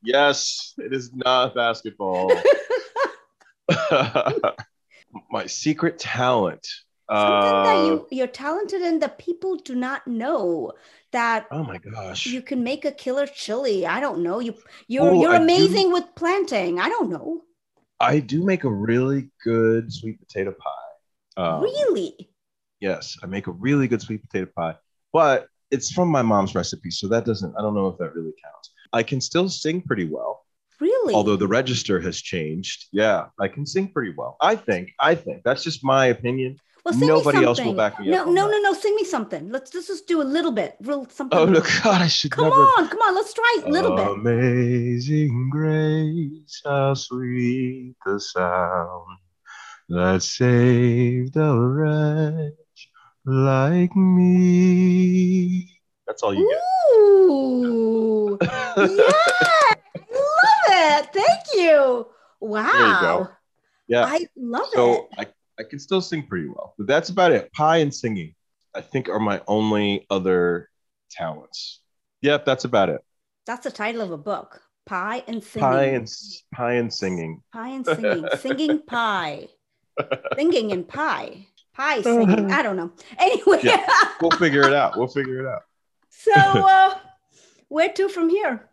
[0.03, 2.33] yes, it is not basketball.
[5.31, 6.66] My secret talent.
[7.10, 10.72] Something that you uh, you're talented in that people do not know
[11.12, 12.26] that oh my gosh.
[12.26, 13.86] you can make a killer chili.
[13.86, 14.38] I don't know.
[14.38, 14.54] You
[14.86, 16.78] you're oh, you're amazing do, with planting.
[16.78, 17.42] I don't know.
[17.98, 21.42] I do make a really good sweet potato pie.
[21.42, 22.30] Um, really?
[22.80, 24.74] yes i make a really good sweet potato pie
[25.12, 28.32] but it's from my mom's recipe so that doesn't i don't know if that really
[28.42, 28.70] counts.
[28.92, 30.44] I can still sing pretty well
[30.80, 31.14] really?
[31.14, 32.88] although the register has changed.
[32.90, 34.36] Yeah i can sing pretty well.
[34.40, 38.08] I think i think that's just my opinion well, sing Nobody else will back me
[38.08, 38.26] no, up.
[38.28, 38.72] No, no, no, no.
[38.72, 39.50] Sing me something.
[39.50, 40.76] Let's, let's just do a little bit.
[40.80, 41.38] Real something.
[41.38, 42.30] Oh no, God, I should.
[42.30, 42.56] Come never...
[42.56, 43.14] on, come on.
[43.14, 44.06] Let's try a little bit.
[44.06, 49.18] Amazing grace, how sweet the sound
[49.90, 52.88] that saved a wretch
[53.24, 55.80] like me.
[56.06, 56.60] That's all you get.
[56.96, 58.86] Ooh, yeah, I
[60.10, 61.12] love it.
[61.12, 62.06] Thank you.
[62.40, 62.70] Wow.
[62.72, 63.28] There you go.
[63.88, 65.08] Yeah, I love so it.
[65.18, 65.26] I
[65.60, 67.52] I can still sing pretty well, but that's about it.
[67.52, 68.34] Pie and singing,
[68.74, 70.70] I think, are my only other
[71.10, 71.80] talents.
[72.22, 73.02] Yep, that's about it.
[73.46, 74.62] That's the title of a book.
[74.86, 75.68] Pie and singing.
[75.68, 76.10] Pie and
[76.54, 77.42] pie and singing.
[77.52, 78.26] Pie and singing.
[78.38, 79.48] singing pie.
[80.34, 81.46] Singing and pie.
[81.74, 82.50] Pie singing.
[82.50, 82.92] I don't know.
[83.18, 83.86] Anyway, yeah,
[84.22, 84.96] we'll figure it out.
[84.96, 85.62] We'll figure it out.
[86.08, 86.98] So, uh,
[87.68, 88.66] where to from here?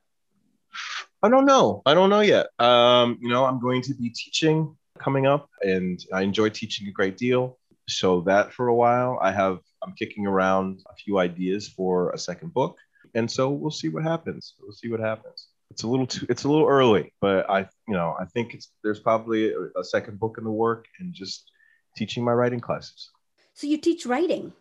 [1.22, 1.82] I don't know.
[1.86, 2.48] I don't know yet.
[2.60, 6.92] Um, you know, I'm going to be teaching coming up, and I enjoy teaching a
[6.92, 7.58] great deal.
[7.90, 12.18] So that for a while, I have I'm kicking around a few ideas for a
[12.18, 12.78] second book,
[13.16, 14.56] and so we'll see what happens.
[14.62, 15.48] We'll see what happens.
[15.72, 18.72] It's a little too it's a little early, but I you know I think it's
[18.84, 21.50] there's probably a, a second book in the work, and just
[21.96, 23.10] teaching my writing classes.
[23.54, 24.54] So you teach writing?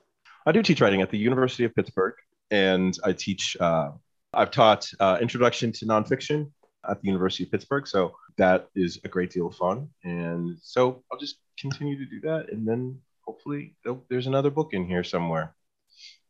[0.46, 2.14] I do teach writing at the University of Pittsburgh,
[2.50, 3.56] and I teach.
[3.58, 3.90] Uh,
[4.32, 6.50] I've taught uh, introduction to nonfiction
[6.88, 7.86] at the University of Pittsburgh.
[7.86, 9.88] So that is a great deal of fun.
[10.04, 12.52] And so I'll just continue to do that.
[12.52, 13.74] And then hopefully
[14.08, 15.54] there's another book in here somewhere.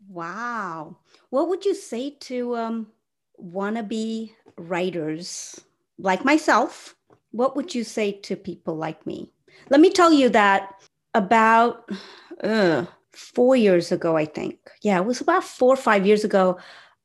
[0.09, 0.99] Wow.
[1.31, 2.87] What would you say to um,
[3.43, 5.61] wannabe writers
[5.99, 6.95] like myself?
[7.33, 9.33] What would you say to people like me?
[9.69, 10.75] Let me tell you that
[11.15, 11.91] about
[12.43, 14.59] uh, four years ago, I think.
[14.83, 16.59] Yeah, it was about four or five years ago.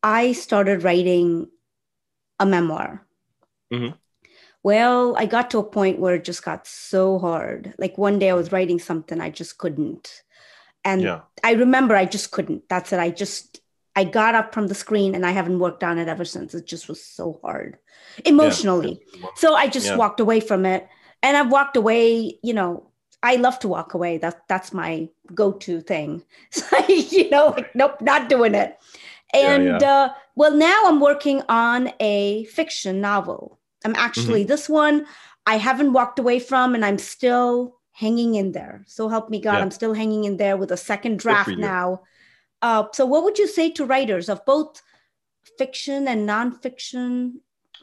[0.04, 1.48] I started writing
[2.40, 3.06] a memoir.
[3.72, 3.96] Mm-hmm.
[4.64, 7.74] Well, I got to a point where it just got so hard.
[7.80, 10.24] Like one day I was writing something, I just couldn't.
[10.84, 11.22] And yeah.
[11.44, 12.70] I remember I just couldn't.
[12.70, 13.00] That's it.
[13.00, 13.62] I just,
[13.96, 16.54] I got up from the screen and I haven't worked on it ever since.
[16.54, 17.78] It just was so hard
[18.26, 19.02] emotionally.
[19.16, 19.28] Yeah.
[19.36, 19.96] So I just yeah.
[19.96, 20.88] walked away from it.
[21.24, 22.88] And I've walked away, you know,
[23.22, 24.18] I love to walk away.
[24.18, 26.24] That, that's my go to thing.
[26.52, 28.78] So, you know, like, nope, not doing it.
[29.34, 33.60] And uh, well, now I'm working on a fiction novel.
[33.86, 34.50] I'm actually, mm-hmm.
[34.50, 35.06] this one
[35.46, 38.84] I haven't walked away from and I'm still hanging in there.
[38.88, 42.02] So help me God, I'm still hanging in there with a second draft now.
[42.62, 44.82] Uh, so, what would you say to writers of both
[45.58, 47.34] fiction and nonfiction?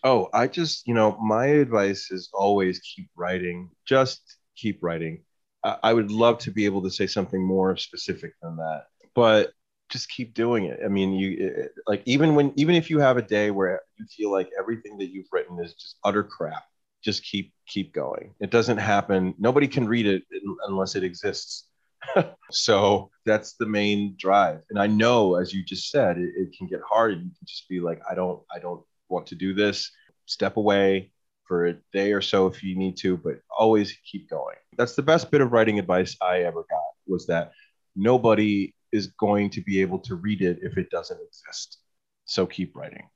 [0.05, 4.20] Oh, I just, you know, my advice is always keep writing, just
[4.57, 5.24] keep writing.
[5.64, 8.84] I, I would love to be able to say something more specific than that,
[9.14, 9.53] but
[9.89, 10.80] just keep doing it.
[10.84, 14.30] I mean, you like even when even if you have a day where you feel
[14.30, 16.64] like everything that you've written is just utter crap,
[17.03, 18.34] just keep keep going.
[18.41, 19.34] It doesn't happen.
[19.39, 20.24] Nobody can read it
[20.66, 21.68] unless it exists.
[22.51, 24.61] so that's the main drive.
[24.70, 27.12] And I know, as you just said, it, it, can get hard.
[27.12, 29.91] You can just be like, I don't, I don't want to do this.
[30.26, 31.11] Step away
[31.45, 34.57] for a day or so if you need to, but always keep going.
[34.76, 37.53] That's the best bit of writing advice I ever got was that
[37.97, 41.78] nobody is going to be able to read it if it doesn't exist.
[42.24, 43.09] So keep writing.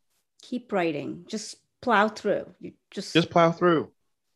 [0.43, 1.25] Keep writing.
[1.29, 2.47] Just plow through.
[2.61, 3.91] You just just plow through.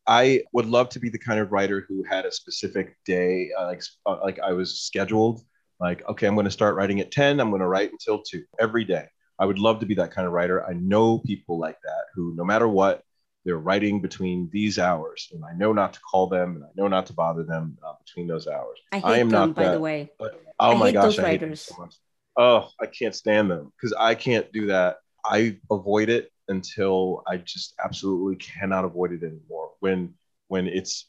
[0.07, 3.67] I would love to be the kind of writer who had a specific day, uh,
[3.67, 5.43] like uh, like I was scheduled.
[5.81, 7.39] Like, okay, I'm going to start writing at 10.
[7.39, 9.07] I'm going to write until two every day.
[9.39, 10.67] I would love to be that kind of writer.
[10.67, 13.03] I know people like that who, no matter what,
[13.47, 16.89] they're writing between these hours, and I know not to call them, and I know
[16.89, 18.81] not to bother them uh, between those hours.
[18.91, 20.11] I hate I am them, not by that, the way.
[20.19, 21.95] But, oh I my gosh, I hate them so much.
[22.37, 24.97] Oh, I can't stand them because I can't do that.
[25.25, 29.71] I avoid it until I just absolutely cannot avoid it anymore.
[29.79, 30.15] When
[30.49, 31.09] when it's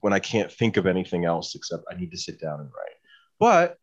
[0.00, 2.96] when I can't think of anything else except I need to sit down and write.
[3.38, 3.76] But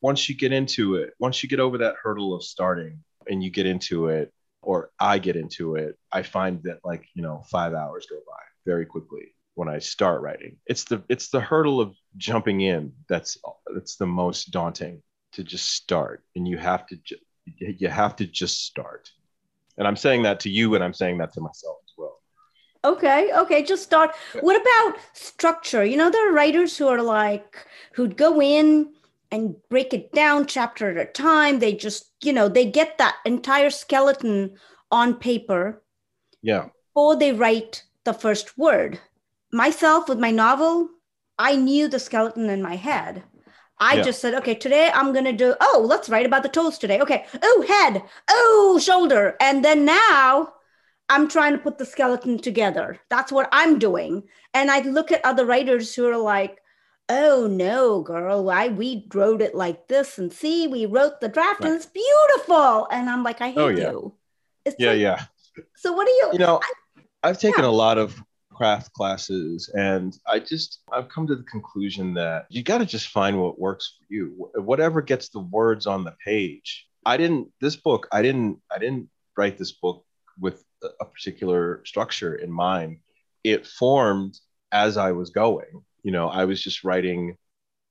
[0.00, 3.50] once you get into it, once you get over that hurdle of starting and you
[3.50, 4.32] get into it,
[4.66, 8.42] or I get into it, I find that like, you know, five hours go by
[8.66, 10.56] very quickly when I start writing.
[10.66, 13.38] It's the it's the hurdle of jumping in that's
[13.72, 15.02] that's the most daunting
[15.34, 16.24] to just start.
[16.34, 19.08] And you have to ju- you have to just start.
[19.78, 22.18] And I'm saying that to you and I'm saying that to myself as well.
[22.84, 24.16] Okay, okay, just start.
[24.40, 25.84] What about structure?
[25.84, 28.94] You know, there are writers who are like, who'd go in
[29.30, 31.58] and break it down chapter at a time.
[31.58, 34.56] They just, you know, they get that entire skeleton
[34.90, 35.82] on paper.
[36.42, 36.68] Yeah.
[36.94, 39.00] Before they write the first word.
[39.52, 40.88] Myself with my novel,
[41.38, 43.22] I knew the skeleton in my head.
[43.78, 44.02] I yeah.
[44.02, 47.00] just said, okay, today I'm going to do, oh, let's write about the toes today.
[47.00, 47.26] Okay.
[47.42, 48.02] Oh, head.
[48.30, 49.36] Oh, shoulder.
[49.40, 50.54] And then now
[51.08, 52.98] I'm trying to put the skeleton together.
[53.10, 54.24] That's what I'm doing.
[54.54, 56.58] And I look at other writers who are like,
[57.08, 60.18] oh no, girl, why we wrote it like this.
[60.18, 61.68] And see, we wrote the draft right.
[61.68, 62.86] and it's beautiful.
[62.90, 63.90] And I'm like, I oh, hate oh, yeah.
[63.90, 64.14] you.
[64.64, 65.24] It's yeah, like, yeah.
[65.76, 66.60] So what do you, you know,
[67.22, 67.70] I, have taken yeah.
[67.70, 68.20] a lot of
[68.56, 73.08] craft classes and i just i've come to the conclusion that you got to just
[73.08, 77.76] find what works for you whatever gets the words on the page i didn't this
[77.76, 80.06] book i didn't i didn't write this book
[80.40, 80.64] with
[81.00, 82.96] a particular structure in mind
[83.44, 84.38] it formed
[84.72, 87.36] as i was going you know i was just writing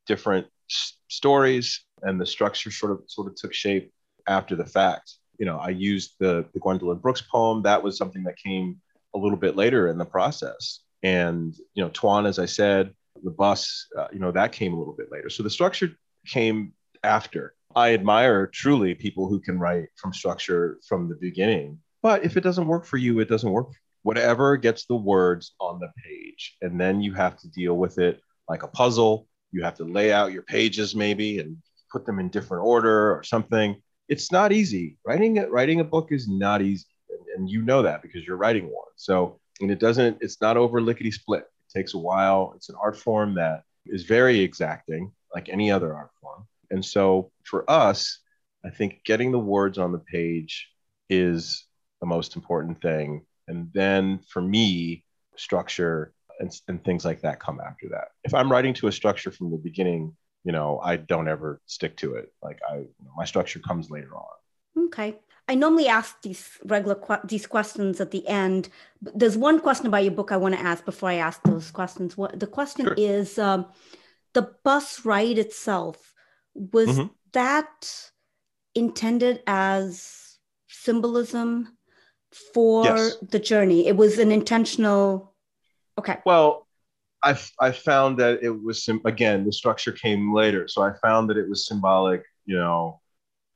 [0.08, 3.92] different s- stories and the structure sort of sort of took shape
[4.28, 5.06] after the fact
[5.40, 8.80] you know i used the the gwendolyn brooks poem that was something that came
[9.16, 10.82] a little bit later in the process.
[11.02, 12.94] And, you know, Tuan, as I said,
[13.24, 15.30] the bus, uh, you know, that came a little bit later.
[15.30, 15.90] So the structure
[16.28, 17.56] came after.
[17.76, 21.80] I admire truly people who can write from structure from the beginning.
[22.02, 23.70] But if it doesn't work for you, it doesn't work.
[24.06, 26.58] Whatever gets the words on the page.
[26.62, 29.28] And then you have to deal with it like a puzzle.
[29.52, 31.58] You have to lay out your pages maybe and
[31.92, 33.82] put them in different order or something.
[34.08, 34.98] It's not easy.
[35.06, 36.86] Writing writing a book is not easy
[37.36, 38.92] and you know that because you're writing one.
[38.96, 41.42] So, and it doesn't, it's not over lickety split.
[41.44, 42.54] It takes a while.
[42.56, 46.48] It's an art form that is very exacting, like any other art form.
[46.72, 48.20] And so for us,
[48.66, 50.70] I think getting the words on the page
[51.10, 51.66] is
[52.02, 53.26] the most important thing.
[53.48, 55.04] And then for me,
[55.38, 58.10] structure and, and things like that come after that.
[58.24, 61.98] If I'm writing to a structure from the beginning, you know, I don't ever stick
[61.98, 62.32] to it.
[62.42, 64.86] Like I, you know, my structure comes later on.
[64.86, 65.16] Okay.
[65.48, 68.70] I normally ask these regular que- these questions at the end.
[69.02, 72.18] There's one question about your book I want to ask before I ask those questions.
[72.18, 72.96] What the question sure.
[72.98, 73.68] is: um,
[74.34, 76.14] the bus ride itself
[76.56, 77.08] was mm-hmm.
[77.34, 78.12] that
[78.74, 81.75] intended as symbolism
[82.54, 83.18] for yes.
[83.22, 83.88] the journey?
[83.88, 85.34] It was an intentional.
[85.98, 86.18] Okay.
[86.26, 86.68] Well,
[87.24, 91.38] I I found that it was again the structure came later, so I found that
[91.38, 92.24] it was symbolic.
[92.46, 93.02] You know,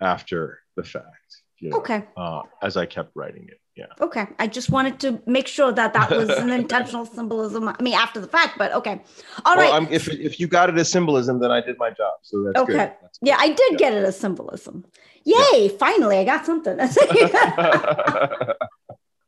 [0.02, 2.04] after the fact you know, okay.
[2.16, 3.60] Uh, as I kept writing it.
[3.76, 3.86] Yeah.
[4.02, 4.28] Okay.
[4.40, 7.68] I just wanted to make sure that that was an intentional symbolism.
[7.68, 9.02] I mean, after the fact, but okay.
[9.46, 9.92] All well, right.
[9.92, 12.14] if, if you got it as symbolism, then I did my job.
[12.22, 12.72] So that's okay.
[12.72, 12.92] Good.
[13.02, 13.78] That's yeah, I did yeah.
[13.78, 14.86] get it as symbolism.
[15.26, 15.44] Yay.
[15.54, 15.68] Yeah.
[15.78, 16.78] Finally, I got something.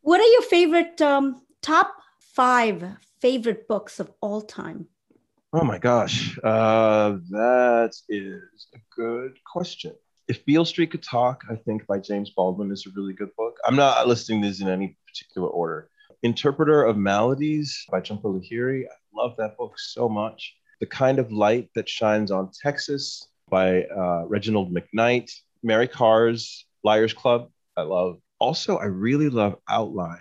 [0.01, 4.87] what are your favorite um, top five favorite books of all time?
[5.53, 6.37] Oh my gosh.
[6.43, 9.93] Uh, that is a good question.
[10.27, 13.57] If Beale Street Could Talk, I think by James Baldwin is a really good book.
[13.65, 15.89] I'm not listing these in any particular order.
[16.23, 18.85] Interpreter of Maladies by Jhumpa Lahiri.
[18.85, 20.55] I love that book so much.
[20.79, 25.31] The Kind of Light That Shines on Texas by uh, Reginald McKnight.
[25.63, 27.49] Mary Karr's Liars Club.
[27.77, 28.17] I love.
[28.39, 30.19] Also, I really love Outline,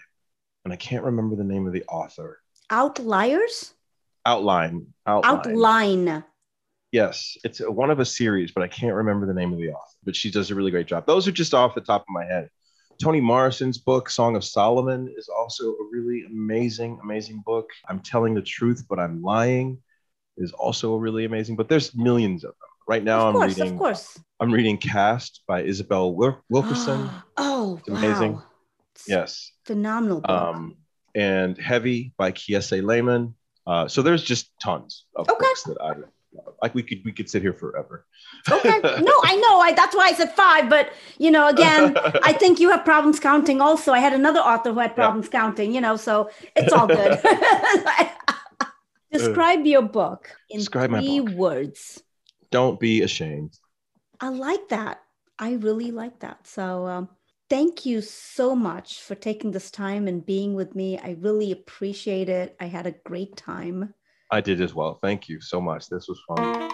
[0.65, 2.41] and I can't remember the name of the author.
[2.71, 3.75] Outliers?
[4.27, 4.87] Outline.
[5.07, 5.37] Outline.
[5.37, 6.25] Outline.
[6.93, 9.97] Yes, it's one of a series, but I can't remember the name of the author.
[10.05, 11.07] But she does a really great job.
[11.07, 12.49] Those are just off the top of my head.
[13.01, 17.71] Toni Morrison's book, Song of Solomon, is also a really amazing, amazing book.
[17.89, 19.79] I'm telling the truth, but I'm lying
[20.37, 21.69] is also a really amazing book.
[21.69, 22.70] But there's millions of them.
[22.91, 23.73] Right now, of course, I'm reading.
[23.73, 24.21] Of course.
[24.41, 26.13] I'm reading Caste by Isabel
[26.49, 27.09] Wilkerson.
[27.37, 28.33] oh, it's amazing.
[28.33, 28.43] Wow.
[29.07, 29.53] yes.
[29.65, 30.29] Phenomenal book.
[30.29, 30.77] Um,
[31.15, 33.35] and Heavy by Kiese Laymon.
[33.65, 35.39] Uh, so there's just tons of okay.
[35.39, 35.93] books that I
[36.63, 38.07] like we could we could sit here forever.
[38.51, 39.61] okay, no, I know.
[39.61, 40.69] I that's why I said five.
[40.69, 43.61] But you know, again, I think you have problems counting.
[43.61, 45.39] Also, I had another author who had problems yeah.
[45.39, 45.73] counting.
[45.73, 47.21] You know, so it's all good.
[49.13, 51.37] Describe your book in Describe three book.
[51.37, 52.03] words.
[52.51, 53.59] Don't be ashamed.
[54.21, 55.01] I like that.
[55.39, 56.47] I really like that.
[56.47, 56.87] So.
[56.87, 57.09] Um,
[57.51, 60.99] thank you so much for taking this time and being with me.
[60.99, 62.57] I really appreciate it.
[62.61, 63.93] I had a great time.
[64.31, 64.99] I did as well.
[65.03, 65.89] Thank you so much.
[65.89, 66.71] This was fun.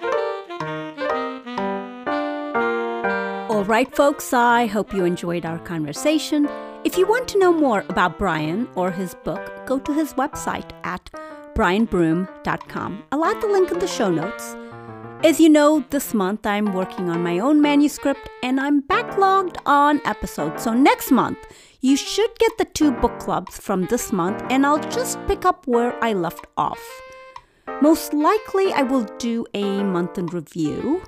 [3.51, 6.47] All right, folks, I hope you enjoyed our conversation.
[6.85, 10.71] If you want to know more about Brian or his book, go to his website
[10.85, 11.11] at
[11.55, 13.05] brianbroome.com.
[13.11, 14.55] I'll add the link in the show notes.
[15.25, 20.01] As you know, this month I'm working on my own manuscript and I'm backlogged on
[20.05, 20.63] episodes.
[20.63, 21.39] So next month,
[21.81, 25.67] you should get the two book clubs from this month and I'll just pick up
[25.67, 26.81] where I left off.
[27.83, 31.03] Most likely, I will do a month in review.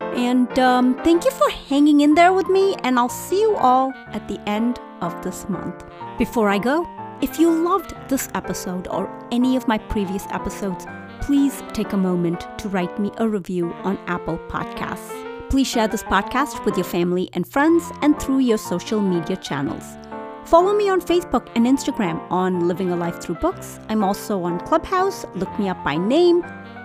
[0.00, 3.92] And um, thank you for hanging in there with me, and I'll see you all
[4.08, 5.84] at the end of this month.
[6.18, 6.86] Before I go,
[7.20, 10.86] if you loved this episode or any of my previous episodes,
[11.20, 15.10] please take a moment to write me a review on Apple Podcasts.
[15.50, 19.84] Please share this podcast with your family and friends and through your social media channels.
[20.44, 23.78] Follow me on Facebook and Instagram on Living a Life Through Books.
[23.88, 25.24] I'm also on Clubhouse.
[25.34, 26.42] Look me up by name.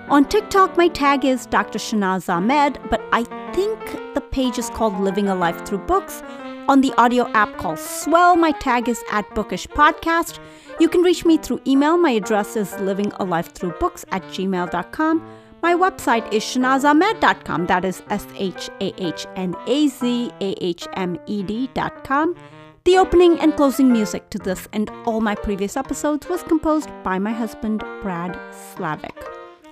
[0.10, 1.80] On TikTok, my tag is Dr.
[1.80, 3.24] Shahnaz Ahmed, but I
[3.54, 3.80] think
[4.14, 6.22] the page is called Living a Life Through Books.
[6.68, 10.40] On the audio app called Swell, my tag is at Bookish Podcast.
[10.80, 11.98] You can reach me through email.
[11.98, 15.24] My address is livingalifethroughbooks at gmail.com.
[15.62, 17.66] My website is shahnazahmed.com.
[17.68, 22.36] That is S H A H N A Z A H M E D.com.
[22.84, 27.18] The opening and closing music to this and all my previous episodes was composed by
[27.18, 29.16] my husband, Brad Slavic.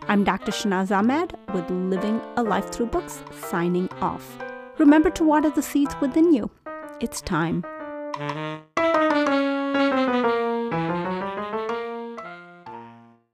[0.08, 0.51] I'm Dr.
[0.51, 4.38] Shahnaz Ahmed with Living a Life Through Books, signing off.
[4.80, 6.49] Remember to water the seeds within you.
[6.99, 7.64] It's time.